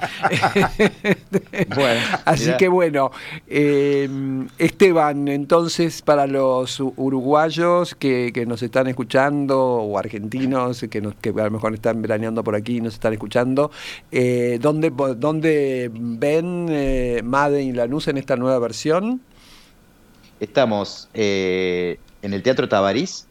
bueno, 1.75 2.01
Así 2.25 2.46
que 2.57 2.67
bueno, 2.67 3.11
eh, 3.47 4.09
Esteban, 4.57 5.27
entonces 5.27 6.01
para 6.01 6.27
los 6.27 6.79
uruguayos 6.79 7.95
que, 7.95 8.31
nos 8.47 8.61
están 8.61 8.87
escuchando 8.87 9.59
o 9.59 9.97
argentinos 9.97 10.81
que, 10.89 11.01
que 11.21 11.29
a 11.29 11.43
lo 11.43 11.51
mejor 11.51 11.73
están 11.73 12.01
veraneando 12.01 12.43
por 12.43 12.55
aquí 12.55 12.77
y 12.77 12.81
nos 12.81 12.93
están 12.93 13.13
escuchando, 13.13 13.71
eh, 14.11 14.59
¿dónde, 14.61 14.91
¿dónde, 15.17 15.91
ven 15.93 16.67
eh, 16.69 17.21
Made 17.23 17.63
y 17.63 17.71
Lanús 17.71 18.07
en 18.07 18.17
esta 18.17 18.35
nueva 18.35 18.59
versión? 18.59 19.21
Estamos 20.39 21.09
eh, 21.13 21.99
en 22.21 22.33
el 22.33 22.43
Teatro 22.43 22.69
Tabarís, 22.69 23.26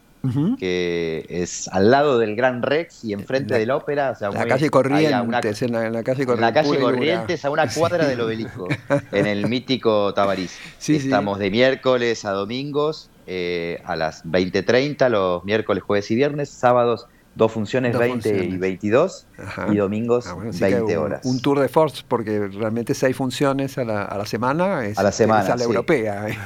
que 0.57 1.25
es 1.29 1.67
al 1.69 1.91
lado 1.91 2.17
del 2.17 2.35
Gran 2.35 2.61
Rex 2.61 3.03
y 3.03 3.13
enfrente 3.13 3.57
de 3.57 3.65
la 3.65 3.75
ópera. 3.75 4.15
la, 4.19 4.45
calle 4.45 4.69
Corrientes, 4.69 5.61
en, 5.61 5.71
la, 5.71 6.03
calle 6.03 6.25
Corrientes, 6.25 6.39
la 6.39 6.53
calle 6.53 6.79
Corrientes, 6.79 7.45
a 7.45 7.49
una 7.49 7.67
cuadra 7.67 8.07
del 8.07 8.21
obelisco, 8.21 8.67
en 9.11 9.25
el 9.25 9.47
mítico 9.47 10.13
Tabarís. 10.13 10.57
Estamos 10.87 11.39
de 11.39 11.51
miércoles 11.51 12.25
a 12.25 12.31
domingos 12.31 13.09
eh, 13.25 13.81
a 13.85 13.95
las 13.95 14.25
20.30, 14.25 15.09
los 15.09 15.43
miércoles, 15.43 15.83
jueves 15.83 16.09
y 16.11 16.15
viernes, 16.15 16.49
sábados 16.49 17.07
Dos 17.37 17.51
funciones, 17.51 17.95
20 17.95 18.45
y 18.45 18.57
22, 18.57 19.27
y 19.71 19.75
domingos 19.75 20.25
20 20.59 20.95
ah, 20.95 20.99
horas. 20.99 21.21
Un 21.23 21.39
tour 21.39 21.59
de 21.59 21.69
force, 21.69 22.03
porque 22.07 22.47
realmente 22.47 22.95
seis 22.95 23.15
funciones 23.15 23.77
a 23.77 23.83
la, 23.83 24.05
a 24.05 24.17
la 24.17 24.25
semana 24.25 24.83
es 24.85 24.97
a 24.97 25.03
la 25.03 25.11
semana, 25.11 25.55
la 25.55 25.63
europea. 25.63 26.25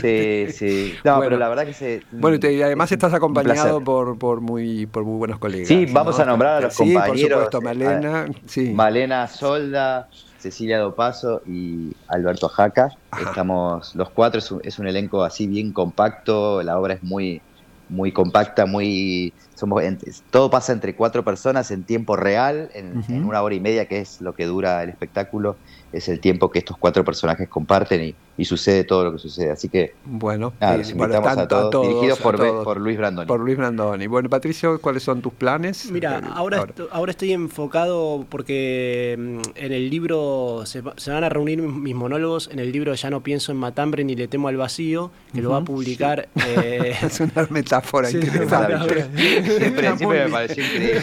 Sí, 0.00 0.46
sí. 0.52 0.94
No, 1.04 1.20
pero 1.20 1.36
la 1.36 1.48
verdad 1.48 1.64
que 1.64 1.72
se. 1.72 2.02
Bueno, 2.10 2.38
y 2.48 2.62
además 2.62 2.90
estás 2.90 3.14
acompañado 3.14 3.80
por, 3.82 4.18
por, 4.18 4.40
muy, 4.40 4.86
por 4.86 5.04
muy 5.04 5.18
buenos 5.18 5.38
colegas. 5.38 5.68
Sí, 5.68 5.86
vamos 5.86 6.18
a 6.18 6.24
nombrar 6.24 6.56
a 6.56 6.60
los 6.62 6.76
compañeros. 6.76 7.16
Sí, 7.16 7.22
por 7.22 7.32
supuesto, 7.32 7.60
Malena. 7.60 8.26
Sí. 8.46 8.72
Malena 8.72 9.28
Solda. 9.28 10.08
Cecilia 10.38 10.78
Dopaso 10.78 11.42
y 11.46 11.92
Alberto 12.06 12.48
Jaca. 12.48 12.90
Estamos 13.20 13.94
los 13.94 14.10
cuatro, 14.10 14.38
es 14.38 14.50
un, 14.50 14.60
es 14.62 14.78
un, 14.78 14.86
elenco 14.86 15.24
así 15.24 15.46
bien 15.46 15.72
compacto, 15.72 16.62
la 16.62 16.78
obra 16.78 16.94
es 16.94 17.02
muy, 17.02 17.42
muy 17.88 18.12
compacta, 18.12 18.66
muy 18.66 19.32
somos 19.54 19.82
todo 20.30 20.50
pasa 20.50 20.72
entre 20.72 20.94
cuatro 20.94 21.24
personas 21.24 21.70
en 21.70 21.84
tiempo 21.84 22.16
real, 22.16 22.70
en, 22.74 23.02
una 23.24 23.42
hora 23.42 23.54
y 23.54 23.60
media, 23.60 23.86
que 23.86 23.98
es 23.98 24.20
lo 24.20 24.34
que 24.34 24.46
dura 24.46 24.82
el 24.82 24.90
espectáculo, 24.90 25.56
es 25.92 26.08
el 26.08 26.20
tiempo 26.20 26.50
que 26.50 26.60
estos 26.60 26.76
cuatro 26.78 27.04
personajes 27.04 27.48
comparten 27.48 28.04
y, 28.04 28.14
sucede 28.44 28.84
todo 28.84 29.04
lo 29.04 29.12
que 29.12 29.18
sucede. 29.18 29.50
Así 29.50 29.68
que, 29.68 29.94
bueno, 30.04 30.52
eh, 30.60 30.82
invitamos 30.88 31.36
a, 31.36 31.48
todos, 31.48 31.88
dirigidos 31.88 32.20
por, 32.20 32.78
Luis 32.78 32.96
Brandoni. 32.96 33.26
Por 33.26 33.40
Luis 33.40 33.56
Brandoni. 33.58 34.06
Bueno, 34.06 34.28
Patricio, 34.28 34.80
¿cuáles 34.80 35.02
son 35.02 35.20
tus 35.20 35.32
planes? 35.32 35.90
Mira, 35.90 36.22
ahora, 36.34 36.64
ahora. 36.92 37.10
estoy 37.10 37.32
enfocado 37.32 38.24
porque 38.28 39.16
mm, 39.18 39.40
en 39.56 39.72
el 39.72 39.90
libro 39.90 40.62
se, 40.66 40.82
van 40.82 41.24
a 41.24 41.28
reunir 41.28 41.60
mis 41.60 41.96
monólogos, 41.96 42.48
en 42.52 42.60
el 42.60 42.70
libro 42.70 42.94
Ya 42.94 43.10
no 43.10 43.24
pienso 43.24 43.50
en 43.50 43.58
Matambre 43.58 44.04
ni 44.04 44.14
le 44.14 44.28
temo 44.28 44.46
al 44.46 44.56
vacío, 44.56 45.10
que 45.34 45.42
lo 45.42 45.50
va 45.50 45.58
a 45.58 45.64
publicar. 45.64 46.28
Eh, 46.48 46.94
es 47.02 47.20
una 47.20 47.46
metáfora 47.50 48.10
interesante. 48.10 49.06
Siempre, 49.16 49.90
me 50.06 50.28
pareció 50.28 50.64
increíble. 50.64 51.02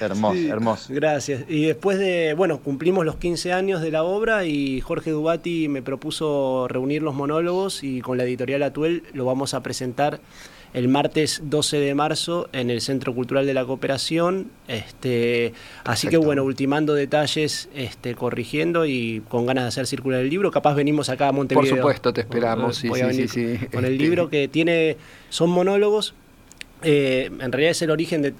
hermoso, 0.00 0.38
hermoso. 0.38 0.92
Gracias. 0.92 1.44
Y 1.48 1.66
después 1.66 1.98
de, 1.98 2.34
bueno, 2.34 2.58
cumplimos 2.58 3.06
los 3.06 3.16
15 3.16 3.52
años 3.52 3.80
de 3.80 3.90
la 3.90 4.02
obra 4.02 4.44
y 4.44 4.80
Jorge 4.80 5.10
Dubati 5.10 5.68
me 5.68 5.82
propuso 5.82 6.07
reunir 6.68 7.02
los 7.02 7.14
monólogos 7.14 7.84
y 7.84 8.00
con 8.00 8.18
la 8.18 8.24
editorial 8.24 8.62
Atuel 8.62 9.02
lo 9.12 9.24
vamos 9.24 9.54
a 9.54 9.62
presentar 9.62 10.20
el 10.74 10.88
martes 10.88 11.40
12 11.44 11.78
de 11.78 11.94
marzo 11.94 12.48
en 12.52 12.70
el 12.70 12.80
Centro 12.80 13.14
Cultural 13.14 13.46
de 13.46 13.54
la 13.54 13.64
Cooperación. 13.64 14.50
Este, 14.68 15.54
así 15.84 16.08
que 16.08 16.16
bueno, 16.16 16.44
ultimando 16.44 16.94
detalles, 16.94 17.68
este, 17.74 18.14
corrigiendo 18.14 18.86
y 18.86 19.22
con 19.28 19.46
ganas 19.46 19.64
de 19.64 19.68
hacer 19.68 19.86
circular 19.86 20.20
el 20.20 20.30
libro. 20.30 20.50
Capaz 20.50 20.74
venimos 20.74 21.08
acá 21.08 21.28
a 21.28 21.32
Montevideo. 21.32 21.70
Por 21.70 21.78
supuesto, 21.78 22.12
te 22.12 22.20
esperamos. 22.20 22.76
Sí, 22.76 22.90
sí, 23.12 23.28
sí, 23.28 23.58
Con 23.72 23.84
el 23.84 23.92
este. 23.92 24.04
libro 24.04 24.28
que 24.28 24.48
tiene, 24.48 24.96
son 25.30 25.50
monólogos, 25.50 26.14
eh, 26.82 27.30
en 27.40 27.52
realidad 27.52 27.70
es 27.70 27.82
el 27.82 27.90
origen 27.90 28.22
de... 28.22 28.34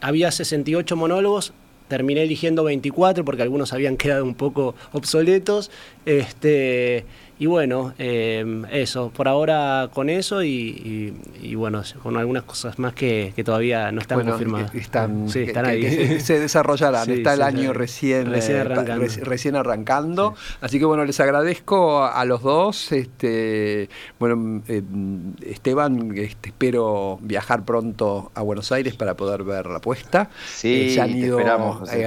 Había 0.00 0.30
68 0.30 0.96
monólogos, 0.96 1.52
terminé 1.94 2.24
eligiendo 2.24 2.64
24 2.64 3.24
porque 3.24 3.42
algunos 3.42 3.72
habían 3.72 3.96
quedado 3.96 4.24
un 4.24 4.34
poco 4.34 4.74
obsoletos. 4.90 5.70
Este, 6.06 7.04
y 7.36 7.46
bueno, 7.46 7.92
em, 7.98 8.64
eso, 8.66 9.10
por 9.10 9.26
ahora 9.26 9.90
con 9.92 10.08
eso 10.08 10.44
y, 10.44 11.12
bueno, 11.56 11.82
con 12.02 12.16
algunas 12.16 12.44
cosas 12.44 12.78
más 12.78 12.94
que, 12.94 13.32
todavía 13.44 13.90
no 13.90 14.00
están 14.00 14.24
confirmadas. 14.24 14.72
Están, 14.74 15.28
sí, 15.28 15.40
están 15.40 15.66
ahí. 15.66 16.20
se 16.20 16.38
desarrollarán, 16.38 17.10
está 17.10 17.34
el 17.34 17.42
año 17.42 17.72
recién, 17.72 18.30
recién 18.30 18.58
eh, 18.58 19.58
arrancando. 19.58 20.34
Así 20.60 20.78
que 20.78 20.84
bueno, 20.84 21.04
les 21.04 21.18
agradezco 21.18 22.04
a 22.04 22.24
los 22.24 22.42
dos. 22.42 22.92
Este, 22.92 23.88
bueno, 24.20 24.62
em, 24.68 25.32
Esteban, 25.44 26.16
este, 26.16 26.50
espero 26.50 27.18
viajar 27.20 27.64
pronto 27.64 28.30
a 28.34 28.42
Buenos 28.42 28.70
Aires 28.70 28.94
para 28.94 29.16
poder 29.16 29.42
ver 29.42 29.66
la 29.66 29.80
puesta. 29.80 30.30
Sí, 30.46 30.94
eh, 30.94 31.00
han 31.00 31.10
ido 31.10 31.40
eh, 31.40 32.06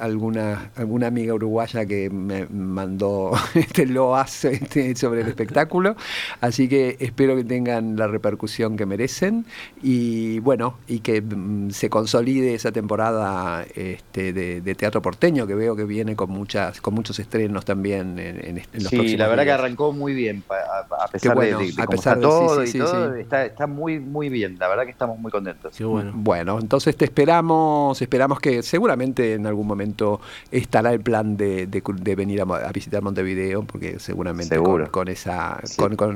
alguna, 0.00 0.70
alguna 0.76 1.08
amiga 1.08 1.34
uruguaya 1.34 1.84
que 1.84 2.10
me 2.10 2.46
mandó, 2.46 3.32
este, 3.54 3.84
lo 3.84 4.14
hace 4.14 4.67
sobre 4.94 5.22
el 5.22 5.28
espectáculo. 5.28 5.96
Así 6.40 6.68
que 6.68 6.96
espero 7.00 7.36
que 7.36 7.44
tengan 7.44 7.96
la 7.96 8.06
repercusión 8.06 8.76
que 8.76 8.86
merecen 8.86 9.46
y 9.82 10.40
bueno, 10.40 10.78
y 10.86 11.00
que 11.00 11.20
mm, 11.22 11.70
se 11.70 11.90
consolide 11.90 12.54
esa 12.54 12.72
temporada 12.72 13.64
este, 13.74 14.32
de, 14.32 14.74
teatro 14.74 15.02
porteño 15.02 15.46
que 15.46 15.54
veo 15.54 15.74
que 15.74 15.84
viene 15.84 16.14
con 16.14 16.30
muchas 16.30 16.80
con 16.80 16.94
muchos 16.94 17.18
estrenos 17.18 17.64
también 17.64 18.18
en, 18.18 18.58
en, 18.58 18.80
sí, 18.80 19.16
la 19.16 19.26
verdad 19.26 19.44
que 19.44 19.52
arrancó 19.52 19.92
muy 19.92 20.14
bien 20.14 20.44
a, 20.48 21.08
pesar 21.08 21.36
de, 21.36 21.72
a 21.76 21.86
pesar 21.86 22.20
todo 22.20 22.64
y 22.64 22.72
todo, 22.72 23.14
está, 23.14 23.66
muy 23.66 23.98
muy 23.98 24.28
bien. 24.28 24.56
La 24.58 24.68
verdad 24.68 24.84
que 24.84 24.90
estamos 24.90 25.18
muy 25.18 25.30
contentos. 25.32 25.78
bueno. 25.80 26.12
bueno, 26.14 26.58
entonces 26.60 26.96
te 26.96 27.04
esperamos, 27.04 28.00
esperamos 28.00 28.40
que 28.40 28.62
seguramente 28.62 29.34
en 29.34 29.46
algún 29.46 29.66
momento 29.66 30.20
estará 30.50 30.92
el 30.92 31.00
plan 31.00 31.36
de, 31.36 31.66
venir 32.16 32.42
a, 32.42 32.72
visitar 32.72 33.02
Montevideo, 33.02 33.62
porque 33.62 33.98
seguramente 33.98 34.57
con, 34.62 35.08
esa, 35.08 35.60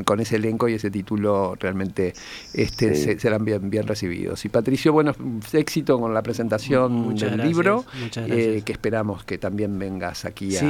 con, 0.04 0.20
ese 0.20 0.36
elenco 0.36 0.68
y 0.68 0.74
ese 0.74 0.90
título 0.90 1.54
realmente 1.58 2.12
este, 2.54 3.18
serán 3.18 3.44
bien, 3.44 3.70
bien 3.70 3.86
recibidos. 3.86 4.44
Y 4.44 4.48
Patricio, 4.48 4.92
bueno, 4.92 5.14
éxito 5.52 5.98
con 5.98 6.14
la 6.14 6.22
presentación 6.22 7.14
del 7.14 7.36
libro, 7.38 7.84
eh, 8.16 8.62
que 8.64 8.72
esperamos 8.72 9.24
que 9.24 9.38
también 9.38 9.78
vengas 9.78 10.24
aquí 10.24 10.56
a, 10.56 10.60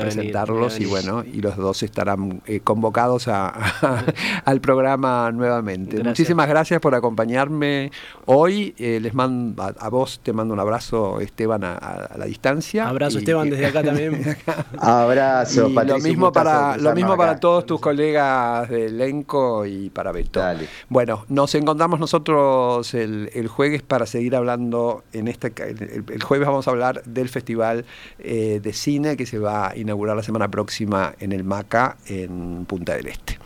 presentarlos 0.00 0.80
y 0.80 0.86
bueno, 0.86 1.24
y 1.24 1.40
los 1.40 1.56
dos 1.56 1.82
estarán 1.82 2.42
eh, 2.46 2.60
convocados 2.60 3.28
al 4.44 4.60
programa 4.60 5.30
nuevamente. 5.32 6.02
Muchísimas 6.02 6.48
gracias 6.48 6.80
por 6.80 6.94
acompañarme 6.94 7.90
hoy. 8.26 8.74
Eh, 8.78 8.98
les 9.00 9.14
mando 9.14 9.62
a, 9.62 9.88
vos 9.88 10.20
te 10.22 10.32
mando 10.32 10.54
un 10.54 10.60
abrazo, 10.60 11.20
Esteban, 11.20 11.64
a, 11.64 12.10
la 12.16 12.24
distancia. 12.26 12.88
Abrazo, 12.88 13.18
Esteban, 13.18 13.50
desde 13.50 13.66
acá 13.66 13.82
también. 13.82 14.36
abrazo, 14.78 15.72
Patricio. 15.74 15.98
Lo 15.98 16.02
mismo 16.02 16.32
para, 16.32 16.76
lo 16.76 16.94
mismo 16.94 17.16
para 17.16 17.21
todos 17.40 17.66
tus 17.66 17.80
colegas 17.80 18.68
de 18.68 18.86
elenco 18.86 19.66
y 19.66 19.90
para 19.90 20.12
Beto. 20.12 20.40
Bueno, 20.88 21.24
nos 21.28 21.54
encontramos 21.54 22.00
nosotros 22.00 22.94
el, 22.94 23.48
jueves 23.48 23.82
para 23.82 24.06
seguir 24.06 24.36
hablando 24.36 25.04
en 25.12 25.28
este 25.28 25.52
el, 25.58 26.22
jueves 26.22 26.46
vamos 26.46 26.68
a 26.68 26.70
hablar 26.70 27.02
del 27.04 27.28
festival 27.28 27.84
eh, 28.18 28.60
de 28.62 28.72
cine 28.72 29.16
que 29.16 29.26
se 29.26 29.38
va 29.38 29.70
a 29.70 29.76
inaugurar 29.76 30.16
la 30.16 30.22
semana 30.22 30.48
próxima 30.48 31.14
en 31.18 31.32
el 31.32 31.44
Maca 31.44 31.96
en 32.06 32.64
Punta 32.66 32.94
del 32.94 33.06
Este. 33.06 33.38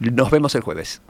Nos 0.00 0.30
vemos 0.30 0.54
el 0.54 0.62
jueves. 0.62 1.00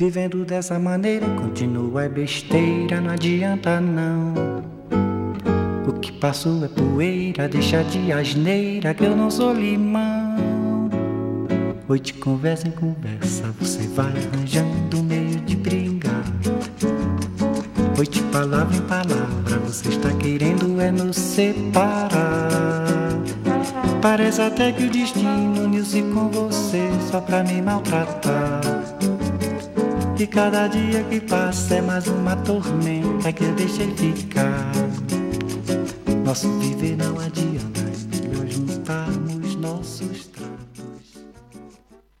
Vivendo 0.00 0.46
dessa 0.46 0.78
maneira, 0.78 1.26
continua 1.36 2.08
besteira, 2.08 3.02
não 3.02 3.10
adianta 3.10 3.80
não. 3.82 4.32
O 5.86 5.92
que 5.92 6.10
passou 6.12 6.64
é 6.64 6.68
poeira, 6.68 7.46
deixa 7.48 7.82
de 7.84 8.10
asneira, 8.10 8.94
que 8.94 9.04
eu 9.04 9.14
não 9.14 9.30
sou 9.30 9.52
limão. 9.52 10.19
Hoje 11.90 12.12
conversa 12.12 12.68
em 12.68 12.70
conversa, 12.70 13.52
você 13.58 13.80
vai 13.88 14.06
arranjando 14.06 15.02
meio 15.02 15.40
de 15.40 15.56
brigar. 15.56 16.24
Hoje 17.98 18.22
palavra 18.30 18.76
em 18.76 18.82
palavra, 18.82 19.58
você 19.66 19.88
está 19.88 20.08
querendo 20.12 20.80
é 20.80 20.92
nos 20.92 21.16
separar. 21.16 22.86
Parece 24.00 24.40
até 24.40 24.70
que 24.70 24.84
o 24.84 24.88
destino 24.88 25.64
uniu-se 25.64 26.00
com 26.14 26.28
você 26.28 26.88
só 27.10 27.20
pra 27.20 27.42
me 27.42 27.60
maltratar. 27.60 28.60
E 30.16 30.28
cada 30.28 30.68
dia 30.68 31.02
que 31.02 31.18
passa 31.18 31.74
é 31.74 31.82
mais 31.82 32.06
uma 32.06 32.36
tormenta 32.36 33.32
que 33.32 33.42
eu 33.42 33.52
deixei 33.56 33.92
ficar. 33.96 34.70
Nosso 36.24 36.56
viver 36.60 36.96
não 36.96 37.18
adianta 37.18 37.59